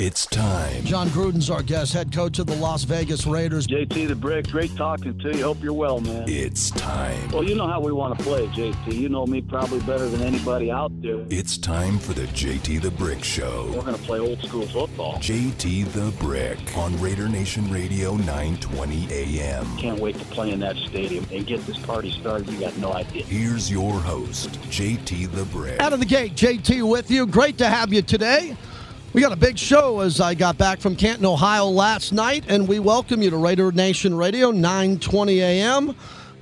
[0.00, 0.84] It's time.
[0.84, 3.66] Jon Gruden's our guest, head coach of the Las Vegas Raiders.
[3.66, 5.42] JT the Brick, great talking to you.
[5.42, 6.22] Hope you're well, man.
[6.28, 7.28] It's time.
[7.32, 8.92] Well, you know how we want to play, JT.
[8.94, 11.26] You know me probably better than anybody out there.
[11.30, 13.72] It's time for the JT the Brick Show.
[13.74, 15.14] We're going to play old school football.
[15.14, 19.76] JT the Brick on Raider Nation Radio 920 AM.
[19.78, 22.48] Can't wait to play in that stadium and get this party started.
[22.50, 23.24] You got no idea.
[23.24, 25.80] Here's your host, JT the Brick.
[25.80, 27.26] Out of the gate, JT with you.
[27.26, 28.56] Great to have you today.
[29.14, 32.68] We got a big show as I got back from Canton, Ohio last night, and
[32.68, 35.96] we welcome you to Raider Nation Radio, 920 a.m.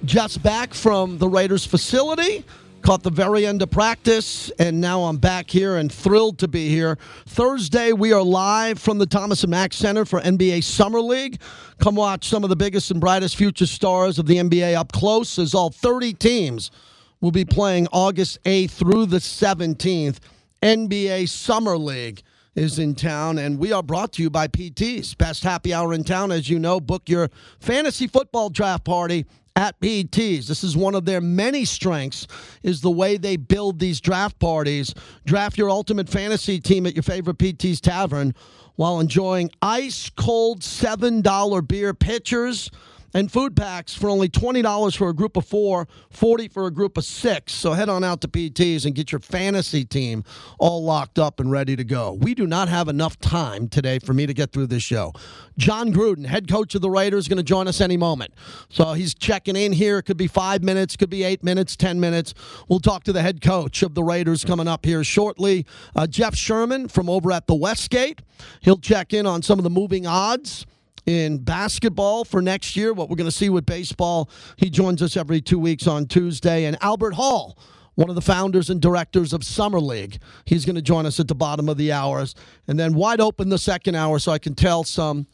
[0.04, 2.44] Just back from the Raiders facility.
[2.82, 6.68] Caught the very end of practice, and now I'm back here and thrilled to be
[6.68, 6.98] here.
[7.26, 11.40] Thursday, we are live from the Thomas and Mack Center for NBA Summer League.
[11.78, 15.38] Come watch some of the biggest and brightest future stars of the NBA up close,
[15.38, 16.72] as all 30 teams
[17.20, 20.18] will be playing August 8th through the 17th.
[20.62, 22.22] NBA Summer League
[22.56, 25.14] is in town, and we are brought to you by PT's.
[25.14, 26.80] Best happy hour in town, as you know.
[26.80, 30.48] Book your fantasy football draft party at PT's.
[30.48, 32.26] This is one of their many strengths
[32.62, 34.94] is the way they build these draft parties.
[35.24, 38.34] Draft your ultimate fantasy team at your favorite PT's tavern
[38.76, 42.70] while enjoying ice cold $7 beer pitchers
[43.16, 46.98] and food packs for only $20 for a group of four, 40 for a group
[46.98, 47.54] of six.
[47.54, 50.22] So head on out to PT's and get your fantasy team
[50.58, 52.12] all locked up and ready to go.
[52.12, 55.14] We do not have enough time today for me to get through this show.
[55.56, 58.34] Jon Gruden, head coach of the Raiders, is going to join us any moment.
[58.68, 59.96] So he's checking in here.
[59.96, 62.34] It could be five minutes, could be eight minutes, 10 minutes.
[62.68, 65.64] We'll talk to the head coach of the Raiders coming up here shortly.
[65.94, 68.20] Uh, Jeff Sherman from over at the Westgate.
[68.60, 70.66] He'll check in on some of the moving odds
[71.06, 74.28] in basketball for next year, what we're going to see with baseball.
[74.56, 76.64] He joins us every two weeks on Tuesday.
[76.64, 77.56] And Albert Hall,
[77.94, 81.28] one of the founders and directors of Summer League, he's going to join us at
[81.28, 82.34] the bottom of the hours.
[82.66, 85.28] And then wide open the second hour so I can tell some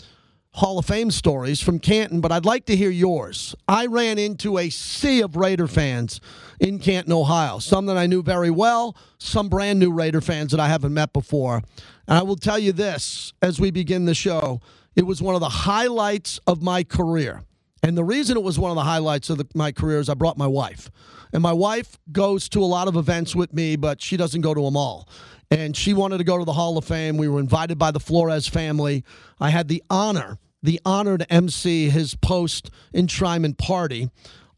[0.57, 3.55] Hall of Fame stories from Canton, but I'd like to hear yours.
[3.67, 6.21] I ran into a sea of Raider fans
[6.61, 10.61] in Canton, Ohio, some that I knew very well, some brand new Raider fans that
[10.61, 11.63] I haven't met before.
[12.07, 14.61] And I will tell you this as we begin the show
[14.97, 17.43] it was one of the highlights of my career.
[17.83, 20.15] And the reason it was one of the highlights of the, my career is I
[20.15, 20.91] brought my wife.
[21.33, 24.55] And my wife goes to a lot of events with me, but she doesn't go
[24.55, 25.09] to them all.
[25.51, 27.17] And she wanted to go to the Hall of Fame.
[27.17, 29.05] We were invited by the Flores family.
[29.41, 34.11] I had the honor, the honor to MC his post enshrinement party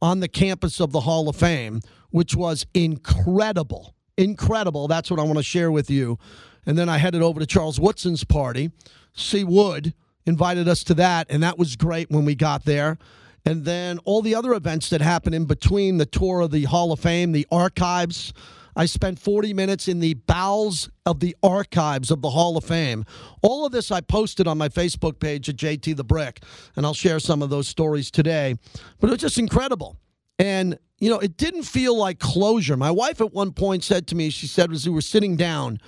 [0.03, 1.81] on the campus of the Hall of Fame,
[2.11, 3.95] which was incredible.
[4.19, 4.87] Incredible.
[4.87, 6.19] That's what I want to share with you.
[6.67, 8.71] And then I headed over to Charles Woodson's party.
[9.15, 9.95] C-Wood,
[10.27, 12.99] invited us to that, and that was great when we got there.
[13.45, 16.93] And then all the other events that happened in between the tour of the Hall
[16.93, 18.33] of Fame, the archives.
[18.77, 23.05] I spent 40 minutes in the bowels of the archives of the Hall of Fame.
[23.43, 26.43] All of this I posted on my Facebook page at JT the Brick,
[26.75, 28.57] and I'll share some of those stories today.
[28.99, 29.97] But it was just incredible.
[30.39, 32.77] And, you know, it didn't feel like closure.
[32.77, 35.79] My wife at one point said to me, she said, as we were sitting down,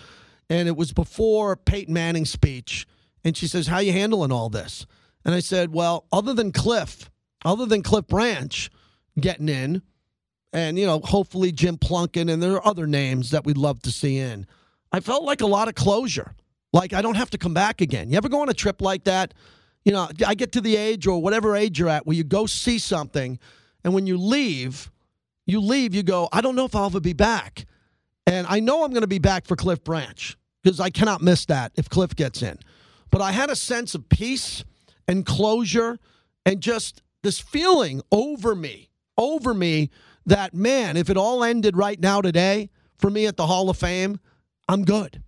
[0.49, 2.87] and it was before Peyton Manning's speech,
[3.27, 4.87] and she says, How you handling all this?
[5.25, 7.11] And I said, Well, other than Cliff,
[7.45, 8.71] other than Cliff Branch
[9.19, 9.83] getting in,
[10.53, 13.91] and, you know, hopefully Jim Plunkett, and there are other names that we'd love to
[13.91, 14.47] see in,
[14.93, 16.37] I felt like a lot of closure.
[16.73, 18.11] Like I don't have to come back again.
[18.11, 19.35] You ever go on a trip like that?
[19.85, 22.47] You know, I get to the age or whatever age you're at where you go
[22.47, 23.41] see something,
[23.83, 24.93] and when you leave,
[25.47, 27.67] you leave, you go, I don't know if I'll ever be back.
[28.25, 31.45] And I know I'm going to be back for Cliff Branch because I cannot miss
[31.47, 32.59] that if Cliff gets in
[33.17, 34.63] but I had a sense of peace
[35.09, 35.99] and closure
[36.45, 39.89] and just this feeling over me, over me
[40.27, 42.69] that, man, if it all ended right now today
[42.99, 44.21] for me at the Hall of Fame,
[44.69, 45.23] I'm good.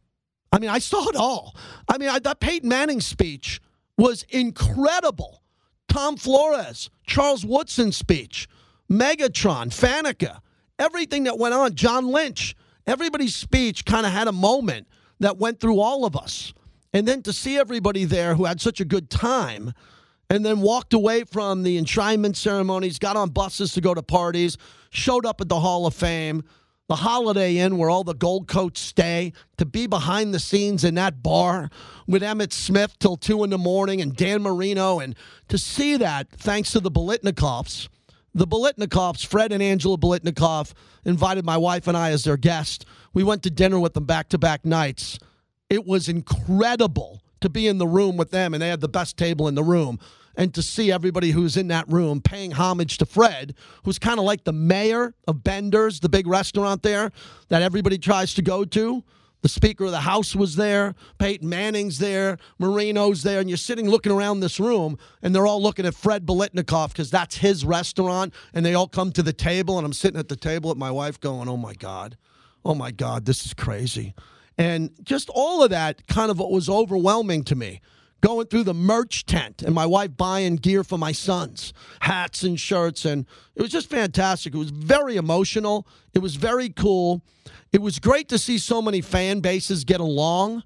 [0.53, 1.57] I mean, I saw it all.
[1.89, 3.59] I mean, I, that Peyton Manning speech
[3.97, 5.43] was incredible.
[5.89, 8.51] Tom Flores, Charles Woodson speech,
[8.93, 10.41] Megatron, Faneca,
[10.79, 12.55] everything that went on, John Lynch,
[12.87, 14.89] everybody's speech kind of had a moment
[15.21, 16.53] that went through all of us.
[16.93, 19.73] And then to see everybody there who had such a good time
[20.31, 24.57] and then walked away from the enshrinement ceremonies, got on buses to go to parties,
[24.91, 26.45] showed up at the Hall of Fame,
[26.89, 30.95] the Holiday Inn where all the gold coats stay, to be behind the scenes in
[30.95, 31.71] that bar
[32.07, 35.15] with Emmitt Smith till two in the morning and Dan Marino, and
[35.49, 37.89] to see that thanks to the Biletnikoffs.
[38.35, 40.73] The Biletnikoffs, Fred and Angela Biletnikoff,
[41.05, 42.87] invited my wife and I as their guest.
[43.13, 45.19] We went to dinner with them back to back nights.
[45.71, 49.17] It was incredible to be in the room with them, and they had the best
[49.17, 49.99] table in the room.
[50.37, 53.55] And to see everybody who's in that room paying homage to Fred,
[53.85, 57.11] who's kind of like the mayor of Bender's, the big restaurant there
[57.49, 59.03] that everybody tries to go to.
[59.41, 60.95] The Speaker of the House was there.
[61.19, 62.39] Peyton Manning's there.
[62.59, 63.41] Marino's there.
[63.41, 67.11] And you're sitting looking around this room, and they're all looking at Fred Biletnikoff because
[67.11, 68.33] that's his restaurant.
[68.55, 70.91] And they all come to the table, and I'm sitting at the table with my
[70.91, 72.17] wife going, oh my God,
[72.65, 74.15] oh my God, this is crazy.
[74.59, 77.81] And just all of that kind of was overwhelming to me.
[78.21, 82.59] Going through the merch tent and my wife buying gear for my sons, hats and
[82.59, 83.05] shirts.
[83.05, 83.25] And
[83.55, 84.53] it was just fantastic.
[84.53, 85.87] It was very emotional.
[86.13, 87.23] It was very cool.
[87.73, 90.65] It was great to see so many fan bases get along.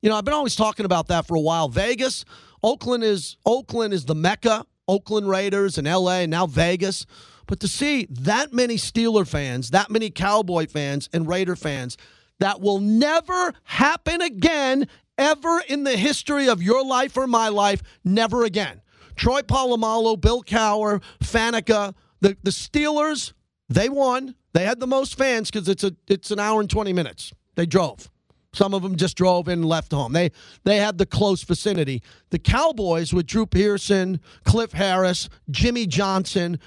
[0.00, 1.68] You know, I've been always talking about that for a while.
[1.68, 2.24] Vegas,
[2.62, 4.64] Oakland is Oakland is the mecca.
[4.88, 7.06] Oakland Raiders and LA and now Vegas.
[7.46, 11.96] But to see that many Steeler fans, that many Cowboy fans and Raider fans
[12.40, 14.88] that will never happen again,
[15.18, 17.82] ever in the history of your life or my life.
[18.04, 18.80] Never again.
[19.16, 23.32] Troy Polamalu, Bill Cowher, Faneca, the, the Steelers,
[23.68, 24.34] they won.
[24.52, 27.32] They had the most fans because it's a it's an hour and 20 minutes.
[27.54, 28.10] They drove.
[28.52, 30.12] Some of them just drove in and left home.
[30.12, 30.30] They
[30.64, 32.02] they had the close vicinity.
[32.30, 36.58] The Cowboys with Drew Pearson, Cliff Harris, Jimmy Johnson,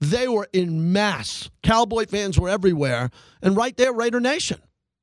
[0.00, 1.48] they were in mass.
[1.62, 3.10] Cowboy fans were everywhere.
[3.42, 4.60] And right there, Raider Nation.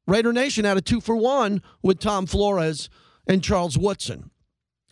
[0.07, 2.89] Raider Nation had a two for one with Tom Flores
[3.27, 4.31] and Charles Woodson.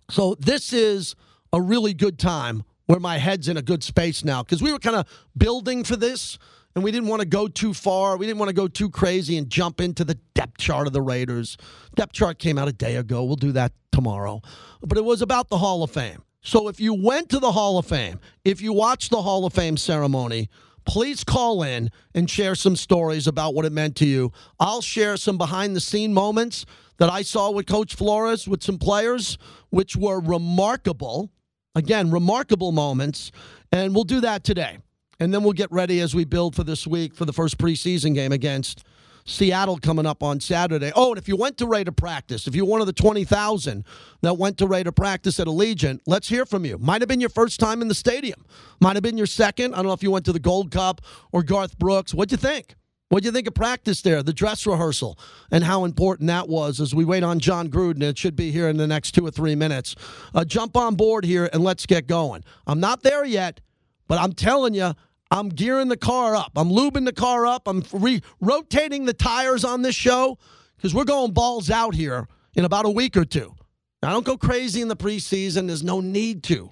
[0.10, 1.16] So this is
[1.54, 4.80] a really good time where my head's in a good space now because we were
[4.80, 6.38] kind of building for this
[6.76, 8.18] and we didn't want to go too far.
[8.18, 11.02] We didn't want to go too crazy and jump into the depth chart of the
[11.02, 11.58] Raiders.
[11.96, 13.24] Depth chart came out a day ago.
[13.24, 14.42] We'll do that tomorrow.
[14.82, 16.24] But it was about the Hall of Fame.
[16.42, 19.54] So if you went to the Hall of Fame, if you watched the Hall of
[19.54, 20.50] Fame ceremony,
[20.86, 24.32] please call in and share some stories about what it meant to you.
[24.60, 26.66] I'll share some behind the scene moments
[26.98, 29.38] that I saw with Coach Flores with some players,
[29.70, 31.32] which were remarkable.
[31.76, 33.32] Again, remarkable moments.
[33.72, 34.80] And we'll do that today.
[35.20, 38.14] And then we'll get ready as we build for this week for the first preseason
[38.14, 38.84] game against
[39.26, 40.92] Seattle coming up on Saturday.
[40.96, 43.86] Oh, and if you went to Raider practice, if you're one of the 20,000
[44.22, 46.78] that went to Raider practice at Allegiant, let's hear from you.
[46.78, 48.46] Might have been your first time in the stadium.
[48.80, 49.74] Might have been your second.
[49.74, 51.02] I don't know if you went to the Gold Cup
[51.32, 52.14] or Garth Brooks.
[52.14, 52.76] What'd you think?
[53.12, 55.20] What'd you think of practice there, the dress rehearsal,
[55.52, 58.04] and how important that was as we wait on Jon Gruden?
[58.04, 59.98] It should be here in the next two or three minutes.
[60.34, 62.46] Uh, jump on board here and let's get going.
[62.66, 63.60] I'm not there yet,
[64.08, 64.94] but I'm telling you,
[65.32, 66.52] I'm gearing the car up.
[66.58, 67.68] I'm lubing the car up.
[67.68, 70.38] I'm re- rotating the tires on this show
[70.76, 73.56] because we're going balls out here in about a week or two.
[74.04, 75.68] I don't go crazy in the preseason.
[75.68, 76.70] There's no need to.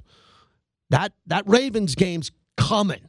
[0.90, 3.08] That that Ravens game's coming,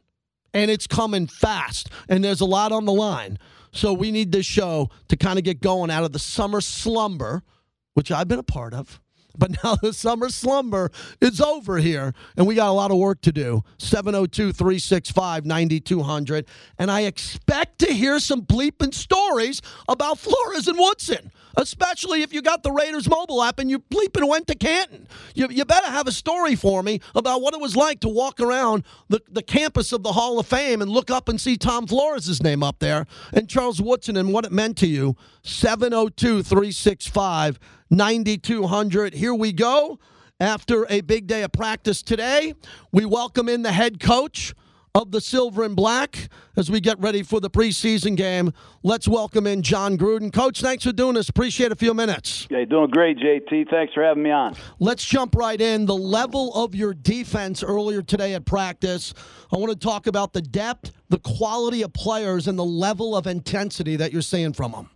[0.53, 3.39] and it's coming fast, and there's a lot on the line.
[3.73, 7.41] So we need this show to kind of get going out of the summer slumber,
[7.93, 9.01] which I've been a part of.
[9.37, 13.21] But now the summer slumber is over here, and we got a lot of work
[13.21, 13.63] to do.
[13.77, 16.45] 702 365 9200.
[16.77, 22.41] And I expect to hear some bleeping stories about Flores and Woodson, especially if you
[22.41, 25.07] got the Raiders mobile app and you bleeping went to Canton.
[25.35, 28.39] You, you better have a story for me about what it was like to walk
[28.39, 31.87] around the, the campus of the Hall of Fame and look up and see Tom
[31.87, 35.15] Flores' name up there and Charles Woodson and what it meant to you.
[35.43, 37.59] 702 365
[37.91, 39.13] 9200.
[39.13, 39.99] Here we go.
[40.39, 42.55] After a big day of practice today,
[42.91, 44.55] we welcome in the head coach
[44.95, 48.51] of the Silver and Black as we get ready for the preseason game.
[48.83, 50.33] Let's welcome in Jon Gruden.
[50.33, 51.29] Coach, thanks for doing this.
[51.29, 52.47] Appreciate a few minutes.
[52.49, 53.69] Hey, doing great, JT.
[53.69, 54.55] Thanks for having me on.
[54.79, 55.85] Let's jump right in.
[55.85, 59.13] The level of your defense earlier today at practice.
[59.53, 63.27] I want to talk about the depth, the quality of players, and the level of
[63.27, 64.89] intensity that you're seeing from them.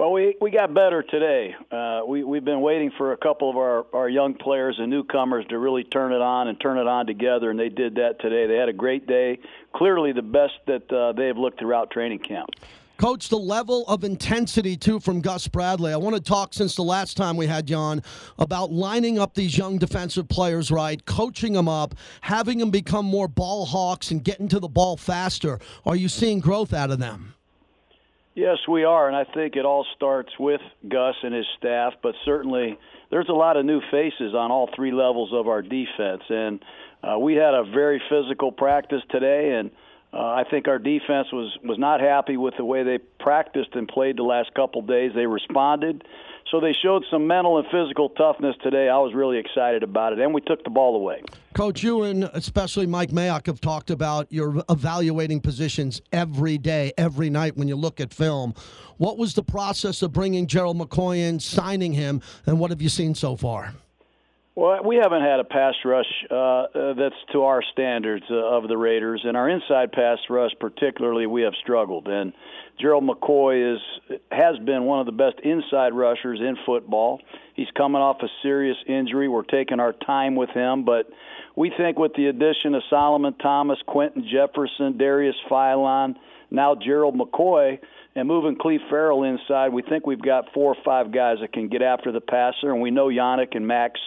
[0.00, 1.54] Well, we, we got better today.
[1.70, 5.44] Uh, we, we've been waiting for a couple of our, our young players and newcomers
[5.50, 8.46] to really turn it on and turn it on together, and they did that today.
[8.46, 9.38] They had a great day,
[9.74, 12.48] clearly the best that uh, they have looked throughout training camp.
[12.96, 15.92] Coach, the level of intensity, too, from Gus Bradley.
[15.92, 18.02] I want to talk since the last time we had Jon
[18.38, 23.28] about lining up these young defensive players right, coaching them up, having them become more
[23.28, 25.60] ball hawks and getting to the ball faster.
[25.84, 27.34] Are you seeing growth out of them?
[28.34, 32.14] Yes, we are, and I think it all starts with Gus and his staff, but
[32.24, 32.78] certainly
[33.10, 36.64] there's a lot of new faces on all three levels of our defense, and
[37.02, 39.72] uh, we had a very physical practice today, and
[40.12, 43.88] uh, I think our defense was was not happy with the way they practiced and
[43.88, 45.12] played the last couple days.
[45.14, 46.04] They responded,
[46.50, 48.88] so they showed some mental and physical toughness today.
[48.88, 51.22] I was really excited about it, and we took the ball away.
[51.54, 57.30] Coach, you and especially Mike Mayock have talked about your evaluating positions every day, every
[57.30, 58.54] night when you look at film.
[58.98, 62.88] What was the process of bringing Gerald McCoy in, signing him, and what have you
[62.88, 63.74] seen so far?
[64.56, 68.68] Well, we haven't had a pass rush uh, uh, that's to our standards uh, of
[68.68, 72.08] the Raiders, and our inside pass rush, particularly, we have struggled.
[72.08, 72.32] And
[72.80, 73.80] Gerald McCoy is
[74.30, 77.20] has been one of the best inside rushers in football.
[77.54, 79.28] He's coming off a serious injury.
[79.28, 81.06] We're taking our time with him, but
[81.56, 86.14] we think with the addition of Solomon Thomas, Quinton Jefferson, Darius Philon,
[86.50, 87.78] now Gerald McCoy,
[88.14, 91.68] and moving Cleve Ferrell inside, we think we've got four or five guys that can
[91.68, 94.00] get after the passer, and we know Yannick and Max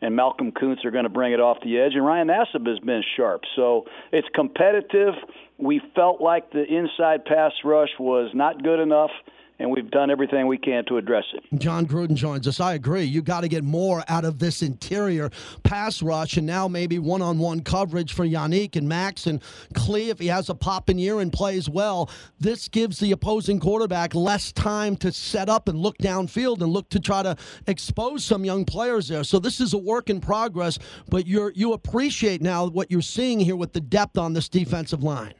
[0.00, 2.78] and Malcolm Koonce are going to bring it off the edge, and Ryan Nassib has
[2.78, 3.42] been sharp.
[3.56, 5.14] So it's competitive.
[5.58, 9.10] We felt like the inside pass rush was not good enough
[9.58, 11.58] and we've done everything we can to address it.
[11.58, 12.58] Jon Gruden joins us.
[12.60, 13.04] I agree.
[13.04, 15.30] You got to get more out of this interior
[15.62, 19.40] pass rush, and now maybe one-on-one coverage for Yannick and Max and
[19.74, 22.10] Clee if he has a pop popping year and plays well.
[22.40, 26.88] This gives the opposing quarterback less time to set up and look downfield and look
[26.90, 27.36] to try to
[27.68, 29.22] expose some young players there.
[29.22, 33.38] So this is a work in progress, but you you appreciate now what you're seeing
[33.38, 35.34] here with the depth on this defensive line.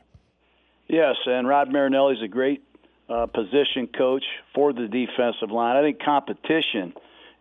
[0.88, 2.62] Yes, and Rod Marinelli is a great
[3.08, 4.24] uh, position coach
[4.54, 5.76] for the defensive line.
[5.76, 6.94] I think competition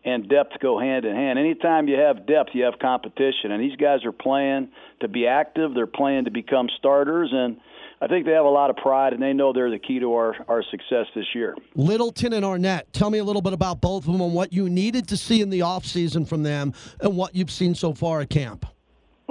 [0.06, 1.40] and depth go hand in hand.
[1.40, 4.70] Anytime you have depth, you have competition, and these guys are playing
[5.00, 5.74] to be active.
[5.74, 7.58] They're playing to become starters, and
[8.02, 10.14] I think they have a lot of pride, and they know they're the key to
[10.14, 11.56] our, our success this year.
[11.76, 14.70] Littleton and Arnette, tell me a little bit about both of them and what you
[14.70, 18.30] needed to see in the offseason from them and what you've seen so far at
[18.30, 18.66] camp.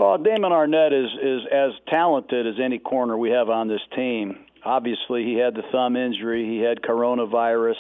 [0.03, 4.47] Well, Damon Arnette is, is as talented as any corner we have on this team
[4.65, 7.75] obviously he had the thumb injury, he had coronavirus,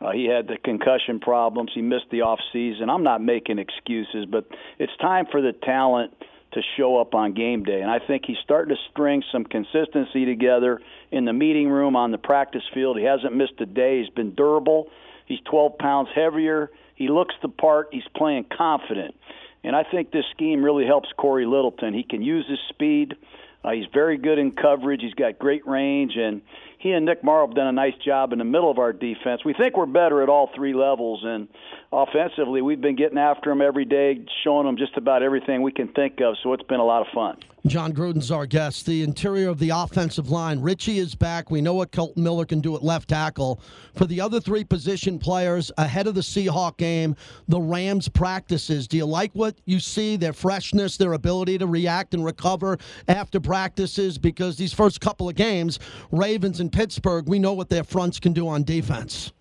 [0.00, 2.90] uh, he had the concussion problems, he missed the off season.
[2.90, 4.46] I'm not making excuses, but
[4.78, 6.12] it's time for the talent
[6.52, 10.24] to show up on game day, and I think he's starting to string some consistency
[10.24, 10.80] together
[11.10, 12.96] in the meeting room on the practice field.
[12.96, 14.00] He hasn't missed a day.
[14.00, 14.88] He's been durable.
[15.26, 16.70] He's 12 pounds heavier.
[16.94, 17.88] He looks the part.
[17.90, 19.16] He's playing confident.
[19.64, 21.94] And I think this scheme really helps Corey Littleton.
[21.94, 23.16] He can use his speed.
[23.64, 25.00] Uh, he's very good in coverage.
[25.00, 26.42] He's got great range, and
[26.78, 29.42] he and Nick Morrow have done a nice job in the middle of our defense.
[29.42, 31.48] We think we're better at all three levels, and
[31.90, 35.88] offensively, we've been getting after them every day, showing them just about everything we can
[35.88, 36.36] think of.
[36.42, 37.38] So it's been a lot of fun.
[37.66, 38.84] Jon Gruden's our guest.
[38.84, 40.60] The interior of the offensive line.
[40.60, 41.50] Richie is back.
[41.50, 43.58] We know what Kolton Miller can do at left tackle.
[43.94, 47.16] For the other three position players ahead of the Seahawk game,
[47.48, 48.86] the Rams practices.
[48.86, 50.16] Do you like what you see?
[50.16, 52.76] Their freshness, their ability to react and recover
[53.08, 54.18] after practices?
[54.18, 55.78] Because these first couple of games,
[56.12, 59.32] Ravens and Pittsburgh, we know what their fronts can do on defense.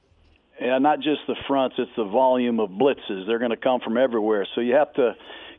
[0.62, 3.28] Yeah, not just the fronts; it's the volume of blitzes.
[3.28, 5.14] They're going to come from everywhere, so you have to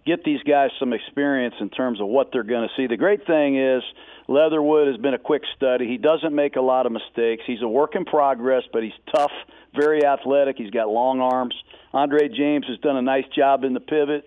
[0.07, 2.87] get these guys some experience in terms of what they're going to see.
[2.87, 3.83] The great thing is
[4.29, 5.87] Leatherwood has been a quick study.
[5.87, 7.43] He doesn't make a lot of mistakes.
[7.47, 9.33] He's a work in progress, but he's tough,
[9.75, 10.57] very athletic.
[10.59, 11.55] He's got long arms.
[11.93, 14.25] Andre James has done a nice job in the pivot.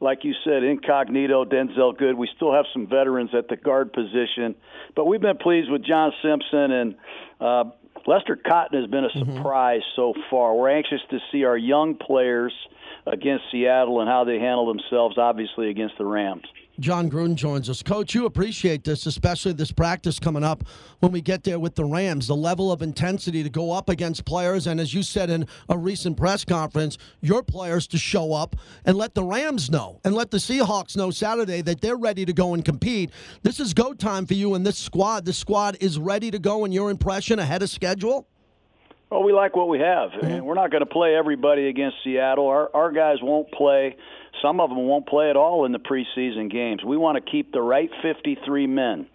[0.00, 2.16] Like you said, incognito, Denzelle Good.
[2.16, 4.54] We still have some veterans at the guard position,
[4.94, 6.94] but we've been pleased with John Simpson and
[7.40, 7.64] uh,
[8.06, 9.36] Lester Cotton has been a mm-hmm.
[9.36, 10.14] surprise mm-hmm.
[10.14, 10.54] so far.
[10.54, 12.52] We're anxious to see our young players–
[13.12, 16.44] against Seattle and how they handle themselves, obviously, against the Rams.
[16.80, 17.82] Jon Gruden joins us.
[17.82, 20.62] Coach, you appreciate this, especially this practice coming up
[21.00, 22.28] when we get there with the Rams.
[22.28, 25.76] The level of intensity to go up against players, and as you said in a
[25.76, 30.30] recent press conference, your players to show up and let the Rams know and let
[30.30, 33.10] the Seahawks know Saturday that they're ready to go and compete.
[33.42, 35.24] This is go time for you and this squad.
[35.24, 38.28] This squad is ready to go, in your impression, ahead of schedule?
[39.10, 40.26] Well, we like what we have, mm-hmm.
[40.26, 42.46] and we're not going to play everybody against Seattle.
[42.46, 43.96] Our our guys won't play.
[44.42, 46.84] Some of them won't play at all in the preseason games.
[46.84, 49.06] We want to keep the right 53 men.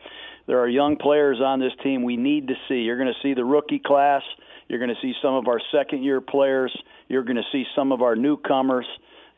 [0.48, 2.82] There are young players on this team we need to see.
[2.82, 4.24] You're going to see the rookie class.
[4.68, 6.76] You're going to see some of our second year players.
[7.08, 8.86] You're going to see some of our newcomers.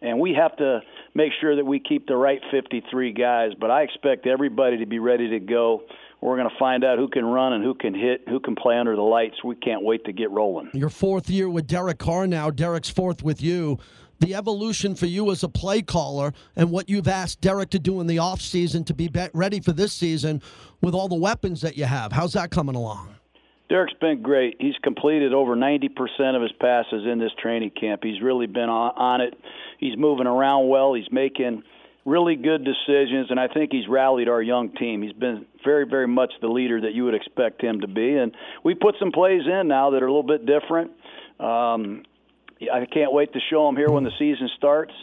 [0.02, 0.82] And we have to
[1.14, 3.52] make sure that we keep the right 53 guys.
[3.60, 5.84] But I expect everybody to be ready to go
[6.26, 8.78] we're going to find out who can run and who can hit, who can play
[8.78, 9.44] under the lights.
[9.44, 10.72] We can't wait to get rolling.
[10.74, 12.50] Your fourth year with Derek Carr now.
[12.50, 13.78] Derek's fourth with you.
[14.20, 18.02] The evolution for you as a play caller and what you've asked Derek to do
[18.02, 20.42] in the offseason to be ready for this season
[20.82, 22.12] with all the weapons that you have.
[22.12, 23.14] How's that coming along?
[23.70, 24.56] Derek's been great.
[24.60, 25.90] He's completed over 90%
[26.36, 28.02] of his passes in this training camp.
[28.04, 29.36] He's really been on, on it.
[29.80, 30.96] He's moving around well.
[30.96, 31.62] He's making–
[32.06, 35.02] really good decisions, and I think he's rallied our young team.
[35.02, 38.36] He's been very, very much the leader that you would expect him to be, and
[38.64, 40.92] we put some plays in now that are a little bit different.
[41.40, 42.04] Um,
[42.62, 44.94] I can't wait to show them here when the season starts.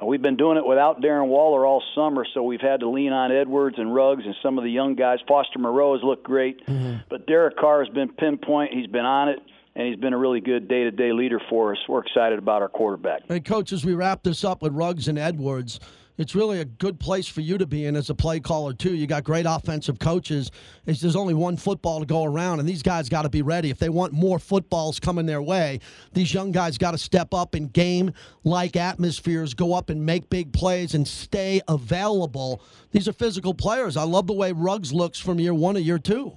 [0.00, 3.12] Uh, we've been doing it without Darren Waller all summer, so we've had to lean
[3.12, 5.18] on Edwards and Ruggs and some of the young guys.
[5.28, 6.96] Foster Moreau has looked great, mm-hmm.
[7.10, 8.72] but Derek Carr has been pinpoint.
[8.72, 9.38] He's been on it
[9.78, 11.78] and he's been a really good day to day leader for us.
[11.88, 13.22] We're excited about our quarterback.
[13.28, 15.78] Hey, coach, as we wrap this up with Ruggs and Edwards,
[16.18, 18.94] it's really a good place for you to be in as a play caller too.
[18.94, 20.50] You got great offensive coaches.
[20.84, 23.70] It's, there's only one football to go around, and these guys got to be ready.
[23.70, 25.80] If they want more footballs coming their way,
[26.12, 30.52] these young guys got to step up in game-like atmospheres, go up and make big
[30.52, 32.60] plays, and stay available.
[32.90, 33.96] These are physical players.
[33.96, 36.32] I love the way Ruggs looks from year one to year two.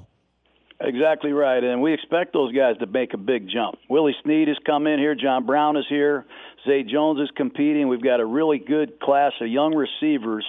[0.84, 3.78] Exactly right, and we expect those guys to make a big jump.
[3.88, 5.14] Willie Snead has come in here.
[5.14, 6.26] John Brown is here.
[6.66, 7.88] Zay Jones is competing.
[7.88, 10.46] We've got a really good class of young receivers,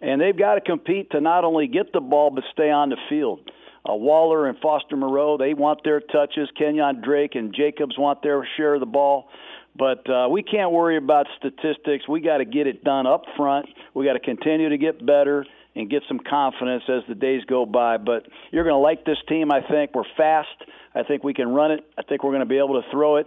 [0.00, 2.96] and they've got to compete to not only get the ball but stay on the
[3.08, 3.50] field.
[3.88, 6.48] Uh, Waller and Foster Moreau, they want their touches.
[6.56, 9.28] Kenyon Drake and Jacobs want their share of the ball.
[9.76, 12.06] But uh, we can't worry about statistics.
[12.08, 13.66] We got to get it done up front.
[13.94, 17.64] We got to continue to get better and get some confidence as the days go
[17.64, 17.96] by.
[17.96, 19.94] But you're going to like this team, I think.
[19.94, 20.48] We're fast.
[20.94, 21.80] I think we can run it.
[21.96, 23.26] I think we're going to be able to throw it.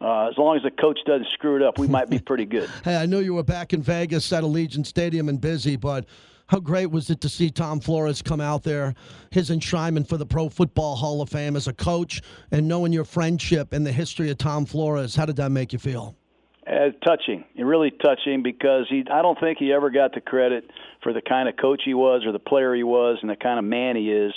[0.00, 2.70] Uh, as long as the coach doesn't screw it up, we might be pretty good.
[2.84, 6.06] hey, I know you were back in Vegas at Allegiant Stadium and busy, but
[6.46, 8.94] how great was it to see Tom Flores come out there,
[9.30, 13.04] his enshrinement for the Pro Football Hall of Fame as a coach, and knowing your
[13.04, 15.14] friendship and the history of Tom Flores?
[15.14, 16.16] How did that make you feel?
[16.66, 19.04] Uh, touching, really touching, because he.
[19.12, 20.68] I don't think he ever got the credit
[21.02, 23.58] for the kind of coach he was, or the player he was, and the kind
[23.58, 24.32] of man he is.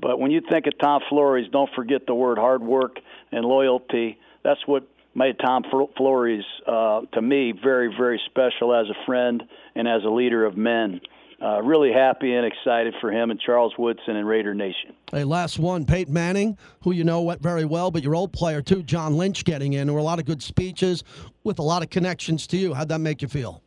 [0.00, 2.96] But when you think of Tom Flores, don't forget the word hard work
[3.30, 4.18] and loyalty.
[4.42, 5.62] That's what made Tom
[5.96, 9.42] Flores, uh, to me, very, very special as a friend
[9.74, 11.00] and as a leader of men.
[11.42, 14.94] Uh, really happy and excited for him and Charles Woodson and Raider Nation.
[15.10, 18.62] Hey, last one, Peyton Manning, who you know went very well, but your old player
[18.62, 19.86] too, John Lynch, getting in.
[19.86, 21.04] There were a lot of good speeches
[21.42, 22.72] with a lot of connections to you.
[22.72, 23.62] How'd that make you feel?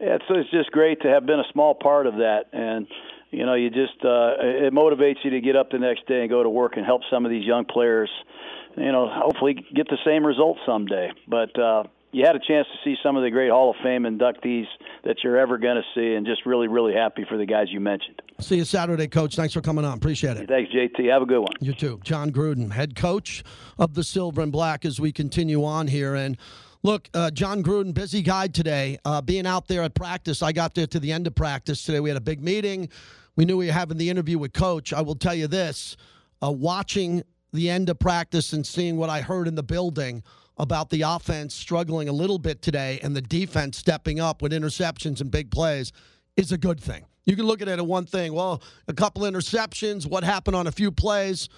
[0.00, 2.86] Yeah, it's, it's just great to have been a small part of that, and
[3.30, 6.30] you know, you just uh, it motivates you to get up the next day and
[6.30, 8.10] go to work and help some of these young players
[8.76, 11.10] you know, hopefully get the same results someday.
[11.28, 14.04] But uh, you had a chance to see some of the great Hall of Fame
[14.04, 14.64] inductees
[15.04, 17.80] that you're ever going to see, and just really, really happy for the guys you
[17.80, 18.22] mentioned.
[18.40, 19.36] See you Saturday, Coach.
[19.36, 19.96] Thanks for coming on.
[19.96, 20.48] Appreciate it.
[20.48, 21.10] Thanks, JT.
[21.10, 21.52] Have a good one.
[21.60, 22.00] You too.
[22.04, 23.42] Jon Gruden, head coach
[23.78, 26.14] of the Silver and Black, as we continue on here.
[26.14, 26.36] And
[26.82, 28.98] look, uh, Jon Gruden, busy guy today.
[29.04, 32.00] Uh, being out there at practice, I got there to the end of practice today.
[32.00, 32.88] We had a big meeting.
[33.36, 34.92] We knew we were having the interview with Coach.
[34.92, 35.96] I will tell you this
[36.42, 37.22] uh, watching
[37.56, 40.22] the end of practice and seeing what I heard in the building
[40.58, 45.20] about the offense struggling a little bit today and the defense stepping up with interceptions
[45.20, 45.92] and big plays
[46.36, 47.04] is a good thing.
[47.24, 48.32] You can look at it at one thing.
[48.32, 51.48] Well, a couple interceptions, what happened on a few plays?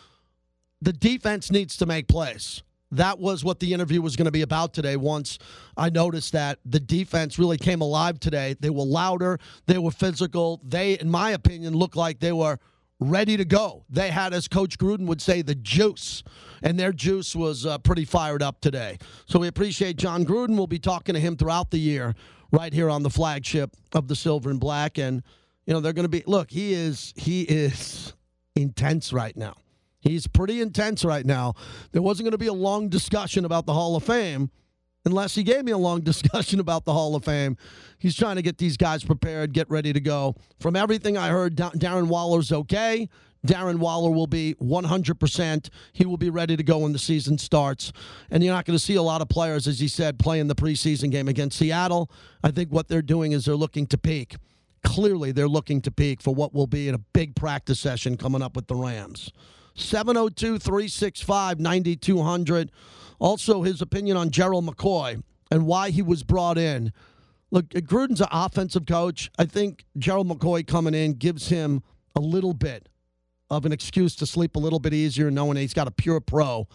[0.80, 2.62] The defense needs to make plays.
[2.90, 4.96] That was what the interview was going to be about today.
[4.96, 5.38] Once
[5.76, 10.61] I noticed that the defense really came alive today, they were louder, they were physical.
[10.64, 12.58] They, in my opinion, looked like they were
[13.00, 13.84] ready to go.
[13.88, 16.22] They had, as Coach Gruden would say, the juice,
[16.62, 18.98] and their juice was uh, pretty fired up today.
[19.26, 20.56] So we appreciate Jon Gruden.
[20.56, 22.14] We'll be talking to him throughout the year
[22.50, 25.22] right here on the flagship of the Silver and Black, and
[25.66, 26.22] you know they're going to be.
[26.26, 28.14] Look, he is he is
[28.56, 29.54] intense right now.
[30.00, 31.54] He's pretty intense right now.
[31.92, 34.50] There wasn't going to be a long discussion about the Hall of Fame
[35.04, 37.56] unless he gave me a long discussion about the Hall of Fame.
[37.98, 40.37] He's trying to get these guys prepared, get ready to go.
[40.61, 43.08] From everything I heard, Darren Waller's okay.
[43.46, 45.68] Darren Waller will be 100%.
[45.92, 47.92] He will be ready to go when the season starts.
[48.30, 50.54] And you're not going to see a lot of players, as he said, playing the
[50.54, 52.11] preseason game against Seattle.
[52.42, 54.37] I think what they're doing is they're looking to peak.
[54.84, 58.42] Clearly, they're looking to peak for what will be in a big practice session coming
[58.42, 59.30] up with the Rams.
[59.74, 62.72] 702 365 9200.
[63.18, 66.92] Also, his opinion on Gerald McCoy and why he was brought in.
[67.50, 69.31] Look, Gruden's an offensive coach.
[69.38, 71.83] I think Gerald McCoy coming in gives him
[72.14, 72.88] a little bit
[73.50, 76.68] of an excuse to sleep a little bit easier, knowing he's got a pure pro.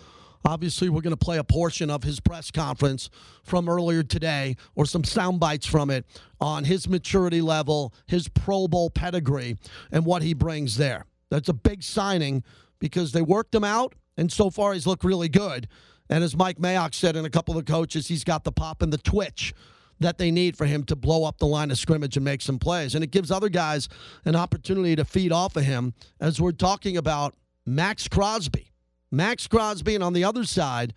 [0.45, 3.09] Obviously, we're going to play a portion of his press conference
[3.43, 6.05] from earlier today or some sound bites from it
[6.41, 9.55] on his maturity level, his Pro Bowl pedigree,
[9.91, 11.05] and what he brings there.
[11.29, 12.43] That's a big signing
[12.79, 15.69] because they worked him out, and so far he's looked really good.
[16.09, 18.81] And as Mike Mayock said, and a couple of the coaches, he's got the pop
[18.81, 19.53] and the twitch
[19.99, 22.59] that they need for him to blow up the line of scrimmage and make some
[22.59, 22.95] plays.
[22.95, 23.87] And it gives other guys
[24.25, 27.35] an opportunity to feed off of him as we're talking about
[27.65, 28.71] Maxx Crosby.
[29.11, 30.93] Maxx Crosby, and on the other side,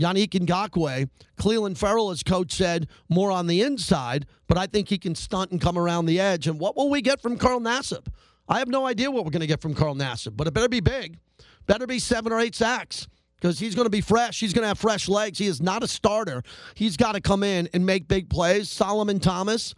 [0.00, 1.08] Yannick Ngakoue.
[1.38, 5.50] Clelin Ferrell, as coach said, more on the inside, but I think he can stunt
[5.50, 6.46] and come around the edge.
[6.46, 8.06] And what will we get from Carl Nassib?
[8.48, 10.68] I have no idea what we're going to get from Carl Nassib, but it better
[10.68, 11.18] be big.
[11.66, 13.06] Better be seven or eight sacks
[13.40, 14.40] because he's going to be fresh.
[14.40, 15.38] He's going to have fresh legs.
[15.38, 16.42] He is not a starter.
[16.74, 18.68] He's got to come in and make big plays.
[18.68, 19.74] Solomon Thomas.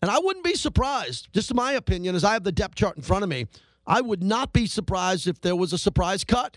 [0.00, 2.96] And I wouldn't be surprised, just in my opinion, as I have the depth chart
[2.96, 3.46] in front of me,
[3.86, 6.56] I would not be surprised if there was a surprise cut.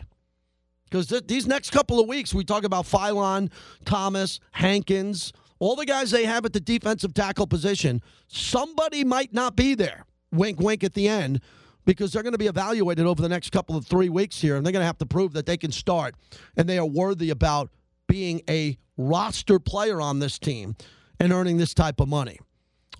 [0.85, 3.51] Because th- these next couple of weeks, we talk about Philon,
[3.83, 8.01] Thomas, Hankins, all the guys they have at the defensive tackle position.
[8.27, 10.05] Somebody might not be there.
[10.31, 11.41] Wink, wink at the end
[11.87, 14.65] because they're going to be evaluated over the next couple of three weeks here, and
[14.65, 16.13] they're going to have to prove that they can start
[16.57, 17.71] and they are worthy about
[18.07, 20.75] being a roster player on this team
[21.19, 22.39] and earning this type of money.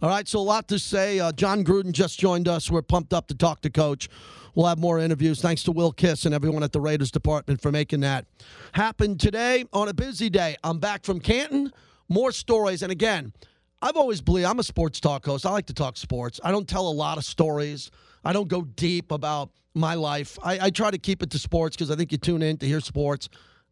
[0.02, 1.20] All right, so a lot to say.
[1.20, 2.72] Uh, Jon Gruden just joined us.
[2.72, 4.10] We're pumped up to talk to Coach.
[4.56, 5.42] We'll have more interviews.
[5.42, 8.26] Thanks to Will Kiss and everyone at the Raiders department for making that
[8.72, 10.56] happen today on a busy day.
[10.64, 11.74] I'm back from Canton.
[12.10, 12.84] More stories.
[12.84, 13.34] And again,
[13.82, 15.46] I've always believed I'm a sports talk host.
[15.46, 16.40] I like to talk sports.
[16.44, 17.92] I don't tell a lot of stories.
[18.28, 20.38] I don't go deep about my life.
[20.44, 22.66] I, I try to keep it to sports because I think you tune in to
[22.66, 23.30] hear sports.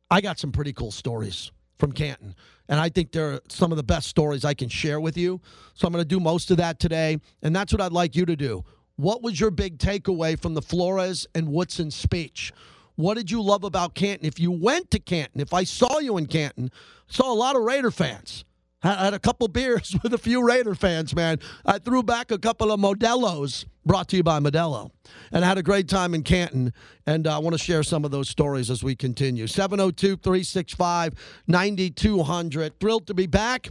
[0.09, 2.35] I got some pretty cool stories from Canton.
[2.69, 5.41] And I think they're some of the best stories I can share with you.
[5.73, 7.17] So I'm going to do most of that today.
[7.43, 8.63] And that's what I'd like you to do.
[8.95, 12.53] What was your big takeaway from the Flores and Woodson speech?
[12.95, 14.25] What did you love about Canton?
[14.25, 16.71] If you went to Canton, if I saw you in Canton,
[17.07, 18.45] saw a lot of Raider fans.
[18.87, 21.39] I had a couple beers with a few Raider fans, man.
[21.65, 24.91] I threw back a couple of Modelo's brought to you by Modelo.
[25.31, 26.73] And I had a great time in Canton.
[27.05, 29.47] And uh, I want to share some of those stories as we continue.
[29.47, 31.13] 702 365
[31.47, 32.79] 9200.
[32.79, 33.69] Thrilled to be back.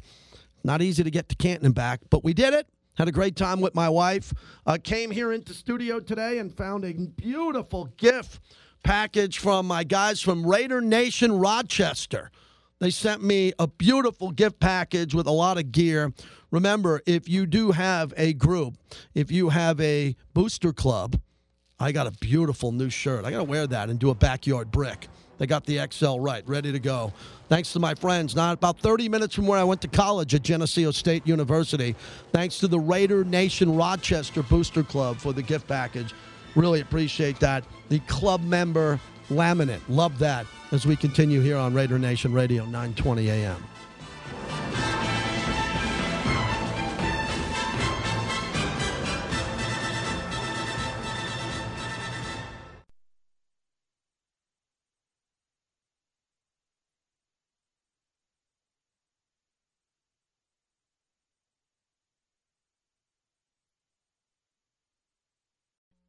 [0.62, 2.66] Not easy to get to Canton and back, but we did it.
[2.96, 4.33] Had a great time with my wife.
[4.66, 8.40] Uh, came here into studio today and found a beautiful gift
[8.85, 12.31] package from my guys from Raider Nation Rochester.
[12.85, 16.12] They sent me a beautiful gift package with a lot of gear.
[16.51, 18.75] Remember, if you do have a group,
[19.14, 21.18] if you have a booster club,
[21.81, 23.25] I got a beautiful new shirt.
[23.25, 25.09] I got to wear that and do a backyard brick.
[25.38, 27.14] They got the XL right, ready to go.
[27.49, 30.42] Thanks to my friends, not about 30 minutes from where I went to college at
[30.42, 31.97] Geneseo State University.
[32.33, 36.12] Thanks to the Raider Nation Rochester Booster Club for the gift package.
[36.55, 37.64] Really appreciate that.
[37.88, 43.28] The club member laminate, love that as we continue here on Raider Nation Radio, 920
[43.28, 43.62] a.m.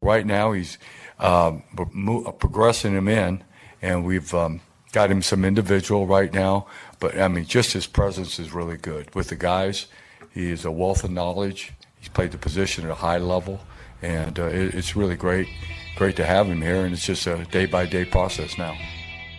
[0.05, 0.77] Right now, he's
[1.17, 3.43] progressing him in,
[3.81, 6.67] and we've um, got him some individual right now.
[6.99, 9.87] But I mean, just his presence is really good with the guys.
[10.31, 11.73] He is a wealth of knowledge.
[11.99, 13.59] He's played the position at a high level,
[14.01, 15.47] and uh, it, it's really great,
[15.95, 16.85] great to have him here.
[16.85, 18.77] And it's just a day by day process now.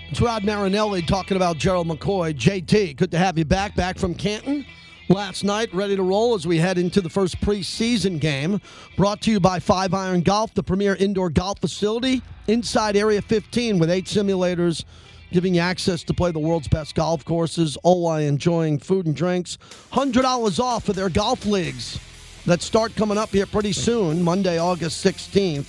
[0.09, 2.33] It's Rod Marinelli talking about Gerald McCoy.
[2.33, 4.65] JT, good to have you back, back from Canton
[5.09, 8.61] last night, ready to roll as we head into the first preseason game.
[8.97, 13.79] Brought to you by Five Iron Golf, the premier indoor golf facility inside Area 15
[13.79, 14.85] with eight simulators
[15.33, 19.17] giving you access to play the world's best golf courses, all while enjoying food and
[19.17, 19.59] drinks.
[19.93, 21.99] $100 off for their golf leagues
[22.47, 25.67] that start coming up here pretty soon, Monday, August 16th.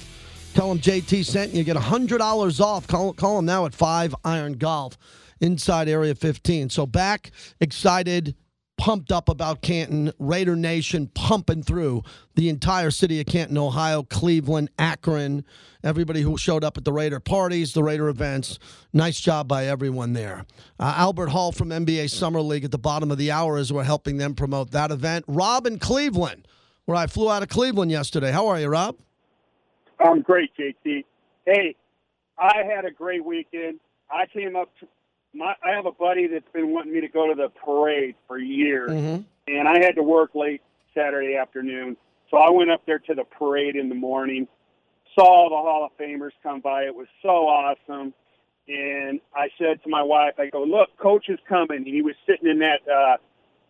[0.53, 1.63] Tell them JT sent you.
[1.63, 2.87] Get $100 off.
[2.87, 4.97] Call, call them now at 5 Iron Golf
[5.41, 6.69] inside Area 15.
[6.69, 8.35] So back, excited,
[8.77, 12.03] pumped up about Canton, Raider Nation pumping through
[12.35, 15.43] the entire city of Canton, Ohio, Cleveland, Akron,
[15.83, 18.59] everybody who showed up at the Raider parties, the Raider events.
[18.93, 20.45] Nice job by everyone there.
[20.79, 23.83] Uh, Albert Hall from NBA Summer League at the bottom of the hour as we're
[23.83, 25.25] helping them promote that event.
[25.27, 26.47] Rob in Cleveland,
[26.85, 28.31] where I flew out of Cleveland yesterday.
[28.31, 28.95] How are you, Rob?
[29.99, 31.03] I'm great, JT.
[31.45, 31.75] Hey,
[32.37, 33.79] I had a great weekend.
[34.11, 34.69] I came up
[35.33, 38.37] my I have a buddy that's been wanting me to go to the parade for
[38.37, 39.21] years, mm-hmm.
[39.47, 40.61] and I had to work late
[40.93, 41.97] Saturday afternoon,
[42.29, 44.47] so I went up there to the parade in the morning.
[45.15, 46.83] Saw the Hall of Famers come by.
[46.83, 48.13] It was so awesome.
[48.67, 51.77] And I said to my wife, I go, look, coach is coming.
[51.77, 53.17] And he was sitting in that uh,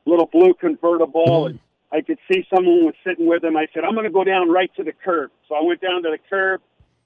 [0.06, 1.50] little blue convertible, mm-hmm.
[1.52, 1.60] and
[1.92, 3.56] I could see someone was sitting with him.
[3.56, 5.32] I said, I'm going to go down right to the curb.
[5.48, 6.62] So I went down to the curb.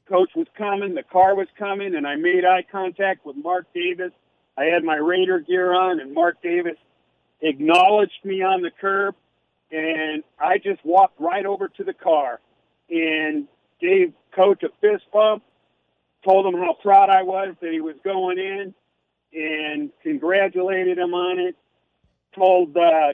[0.08, 4.12] Coach was coming, the car was coming, and I made eye contact with Mark Davis,
[4.58, 6.78] I had my Raider gear on, and Mark Davis
[7.42, 9.16] acknowledged me on the curb,
[9.72, 12.40] and I just walked right over to the car
[12.90, 13.48] and
[13.80, 15.44] gave Coach a fist bump,
[16.24, 18.74] told him how proud I was that he was going in,
[19.34, 21.56] and congratulated him on it.
[22.36, 23.14] Told uh,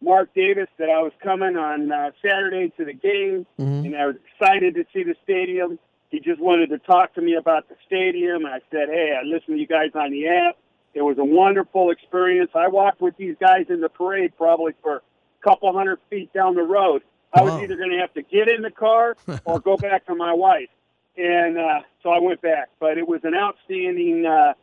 [0.00, 3.86] Mark Davis that I was coming on uh, Saturday to the game, mm-hmm.
[3.86, 5.78] and I was excited to see the stadium.
[6.10, 8.46] He just wanted to talk to me about the stadium.
[8.46, 10.56] I said, "Hey, I listened to you guys on the app.
[10.96, 12.50] It was a wonderful experience.
[12.54, 15.02] I walked with these guys in the parade probably for a
[15.46, 17.02] couple hundred feet down the road.
[17.34, 20.14] I was either going to have to get in the car or go back to
[20.14, 20.70] my wife.
[21.18, 22.70] And uh, so I went back.
[22.80, 24.54] But it was an outstanding uh,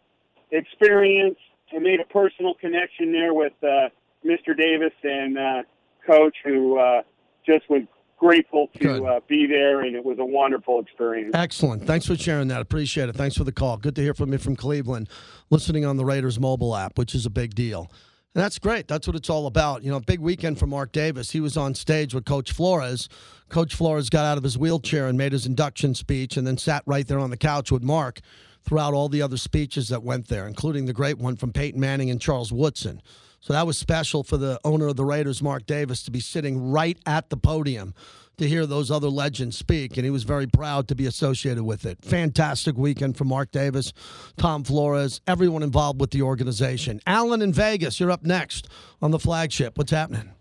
[0.50, 1.38] experience.
[1.72, 3.90] I made a personal connection there with uh,
[4.26, 4.58] Mr.
[4.58, 5.64] Davis and uh,
[6.08, 7.04] Coach, who uh,
[7.46, 7.84] just was
[8.24, 11.32] grateful to uh, be there, and it was a wonderful experience.
[11.34, 11.86] Excellent.
[11.86, 12.62] Thanks for sharing that.
[12.62, 13.16] Appreciate it.
[13.16, 13.76] Thanks for the call.
[13.78, 15.10] Good to hear from you from Cleveland,
[15.50, 17.92] listening on the Raiders mobile app, which is a big deal.
[18.34, 18.88] And that's great.
[18.88, 19.84] That's what it's all about.
[19.84, 21.32] You know, big weekend for Mark Davis.
[21.32, 23.10] He was on stage with Coach Flores.
[23.50, 26.82] Coach Flores got out of his wheelchair and made his induction speech and then sat
[26.86, 28.22] right there on the couch with Mark
[28.64, 32.10] throughout all the other speeches that went there, including the great one from Peyton Manning
[32.10, 33.02] and Charles Woodson.
[33.44, 36.72] So that was special for the owner of the Raiders, Mark Davis, to be sitting
[36.72, 37.94] right at the podium
[38.38, 41.86] to hear those other legends speak, and he was very proud to be associated with
[41.86, 41.98] it.
[42.06, 43.92] Fantastic weekend for Mark Davis,
[44.38, 47.02] Tom Flores, everyone involved with the organization.
[47.06, 48.70] Alan in Vegas, you're up next
[49.02, 49.78] on the flagship.
[49.78, 50.32] What's happening?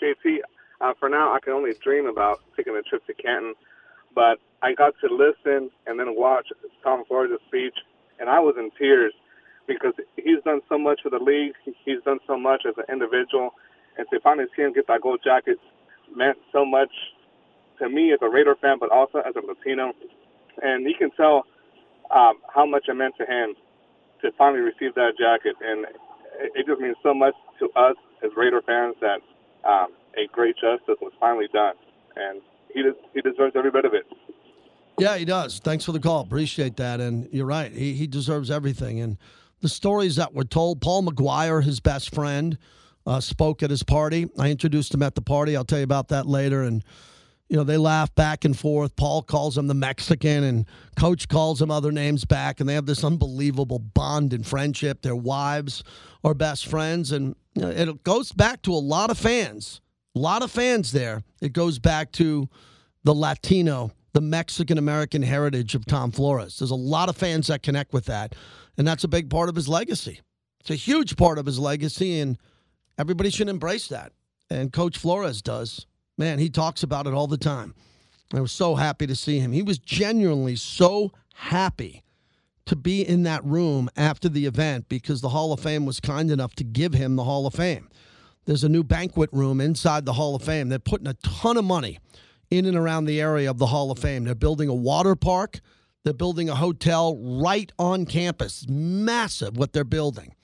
[0.00, 0.36] JT,
[0.80, 3.54] uh, for now, I can only dream about taking a trip to Canton,
[4.14, 6.46] but I got to listen and then watch
[6.84, 7.74] Tom Flores' speech,
[8.20, 9.12] and I was in tears
[9.66, 11.54] because he's done so much for the league.
[11.84, 13.50] He's done so much as an individual,
[13.96, 15.58] and to finally see him get that gold jacket
[16.14, 16.90] meant so much
[17.78, 19.92] to me as a Raider fan, but also as a Latino.
[20.62, 21.44] And you can tell
[22.10, 23.54] um, how much it meant to him
[24.22, 25.86] to finally receive that jacket, and
[26.54, 29.20] it, just means so much to us as Raider fans that
[29.64, 31.74] um, a great justice was finally done,
[32.16, 32.42] and
[32.74, 34.06] he des- he deserves every bit of it.
[35.00, 35.60] Yeah, he does.
[35.60, 36.20] Thanks for the call.
[36.20, 37.00] Appreciate that.
[37.00, 37.72] And you're right.
[37.72, 39.00] He, he deserves everything.
[39.00, 39.16] And
[39.60, 40.80] the stories that were told.
[40.80, 42.58] Paul Maguire, his best friend,
[43.06, 44.28] uh, spoke at his party.
[44.38, 45.56] I introduced him at the party.
[45.56, 46.62] I'll tell you about that later.
[46.62, 46.84] And
[47.50, 48.94] you know they laugh back and forth.
[48.94, 52.86] Paul calls him the Mexican, and Coach calls him other names back, and they have
[52.86, 55.02] this unbelievable bond and friendship.
[55.02, 55.82] Their wives
[56.22, 59.80] are best friends, and you know, it goes back to a lot of fans.
[60.14, 61.24] A lot of fans there.
[61.40, 62.48] It goes back to
[63.02, 66.58] the Latino, the Mexican American heritage of Tom Flores.
[66.58, 68.34] There's a lot of fans that connect with that.
[68.80, 70.22] And that's a big part of his legacy.
[70.60, 72.38] It's a huge part of his legacy, and
[72.96, 74.12] everybody should embrace that.
[74.48, 75.84] And Coach Flores does.
[76.16, 77.74] Man, he talks about it all the time.
[78.32, 79.52] I was so happy to see him.
[79.52, 82.02] He was genuinely so happy
[82.64, 86.30] to be in that room after the event because the Hall of Fame was kind
[86.30, 87.90] enough to give him the Hall of Fame.
[88.46, 90.70] There's a new banquet room inside the Hall of Fame.
[90.70, 91.98] They're putting a ton of money
[92.50, 94.24] in and around the area of the Hall of Fame.
[94.24, 95.60] They're building a water park.
[96.04, 98.66] They're building a hotel right on campus.
[98.68, 100.34] Massive what they're building.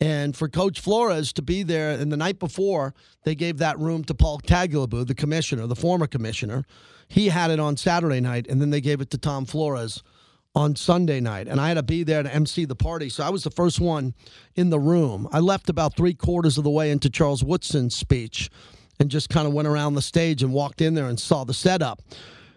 [0.00, 4.02] And for Coach Flores to be there, and the night before, they gave that room
[4.04, 6.64] to Paul Tagliabue, the commissioner, the former commissioner.
[7.06, 10.02] He had it on Saturday night, and then they gave it to Tom Flores
[10.54, 11.48] on Sunday night.
[11.48, 13.08] And I had to be there to MC the party.
[13.08, 14.14] So I was the first one
[14.54, 15.28] in the room.
[15.32, 18.50] I left about three quarters of the way into Charles Woodson's speech
[18.98, 21.54] and just kind of went around the stage and walked in there and saw the
[21.54, 22.00] setup.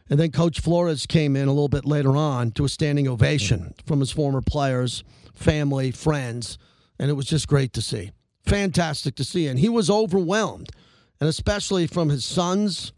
[0.10, 3.74] And then Coach Flores came in a little bit later on to a standing ovation
[3.86, 6.58] from his former players, family, friends,
[7.00, 8.12] and it was just great to see.
[8.46, 9.48] Fantastic to see.
[9.48, 10.70] And he was overwhelmed,
[11.20, 12.94] and especially from his sons.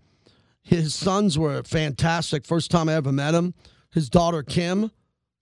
[0.63, 2.43] His sons were fantastic.
[2.43, 3.53] First time I ever met him.
[3.91, 4.91] His daughter, Kim,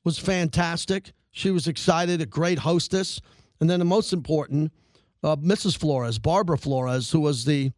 [0.04, 1.14] was fantastic.
[1.32, 3.22] She was excited, a great hostess.
[3.62, 4.74] And then the most important,
[5.24, 5.78] uh, Mrs.
[5.78, 7.72] Flores, Barbara Flores, who was the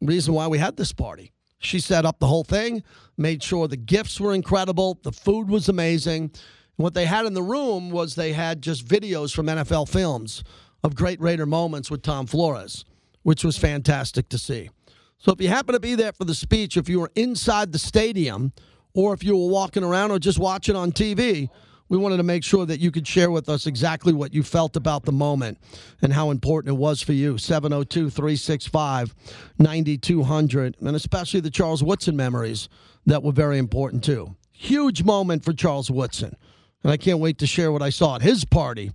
[0.00, 1.32] reason why we had this party.
[1.58, 2.82] She set up the whole thing,
[3.16, 6.22] made sure the gifts were incredible, the food was amazing.
[6.24, 6.32] And
[6.76, 10.44] what they had in the room was they had just videos from NFL films
[10.84, 12.84] of great Raider moments with Tom Flores,
[13.22, 14.70] which was fantastic to see.
[15.18, 17.78] So if you happen to be there for the speech, if you were inside the
[17.78, 18.52] stadium,
[18.94, 21.48] or if you were walking around or just watching on TV,
[21.88, 24.76] we wanted to make sure that you could share with us exactly what you felt
[24.76, 25.58] about the moment
[26.02, 27.38] and how important it was for you.
[27.38, 29.14] 702 365
[29.58, 32.68] 9200, and especially the Charles Woodson memories
[33.06, 34.36] that were very important too.
[34.52, 36.36] Huge moment for Charles Woodson.
[36.82, 38.92] And I can't wait to share what I saw at his party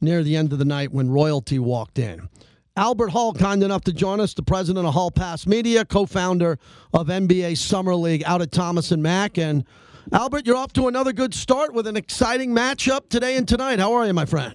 [0.00, 2.28] near the end of the night when royalty walked in.
[2.76, 6.58] Albert Hall, kind enough to join us, the president of Hall Pass Media, co founder
[6.94, 9.36] of NBA Summer League out at Thomas and Mack.
[9.36, 9.64] And
[10.12, 13.78] Albert, you're off to another good start with an exciting matchup today and tonight.
[13.78, 14.54] How are you, my friend?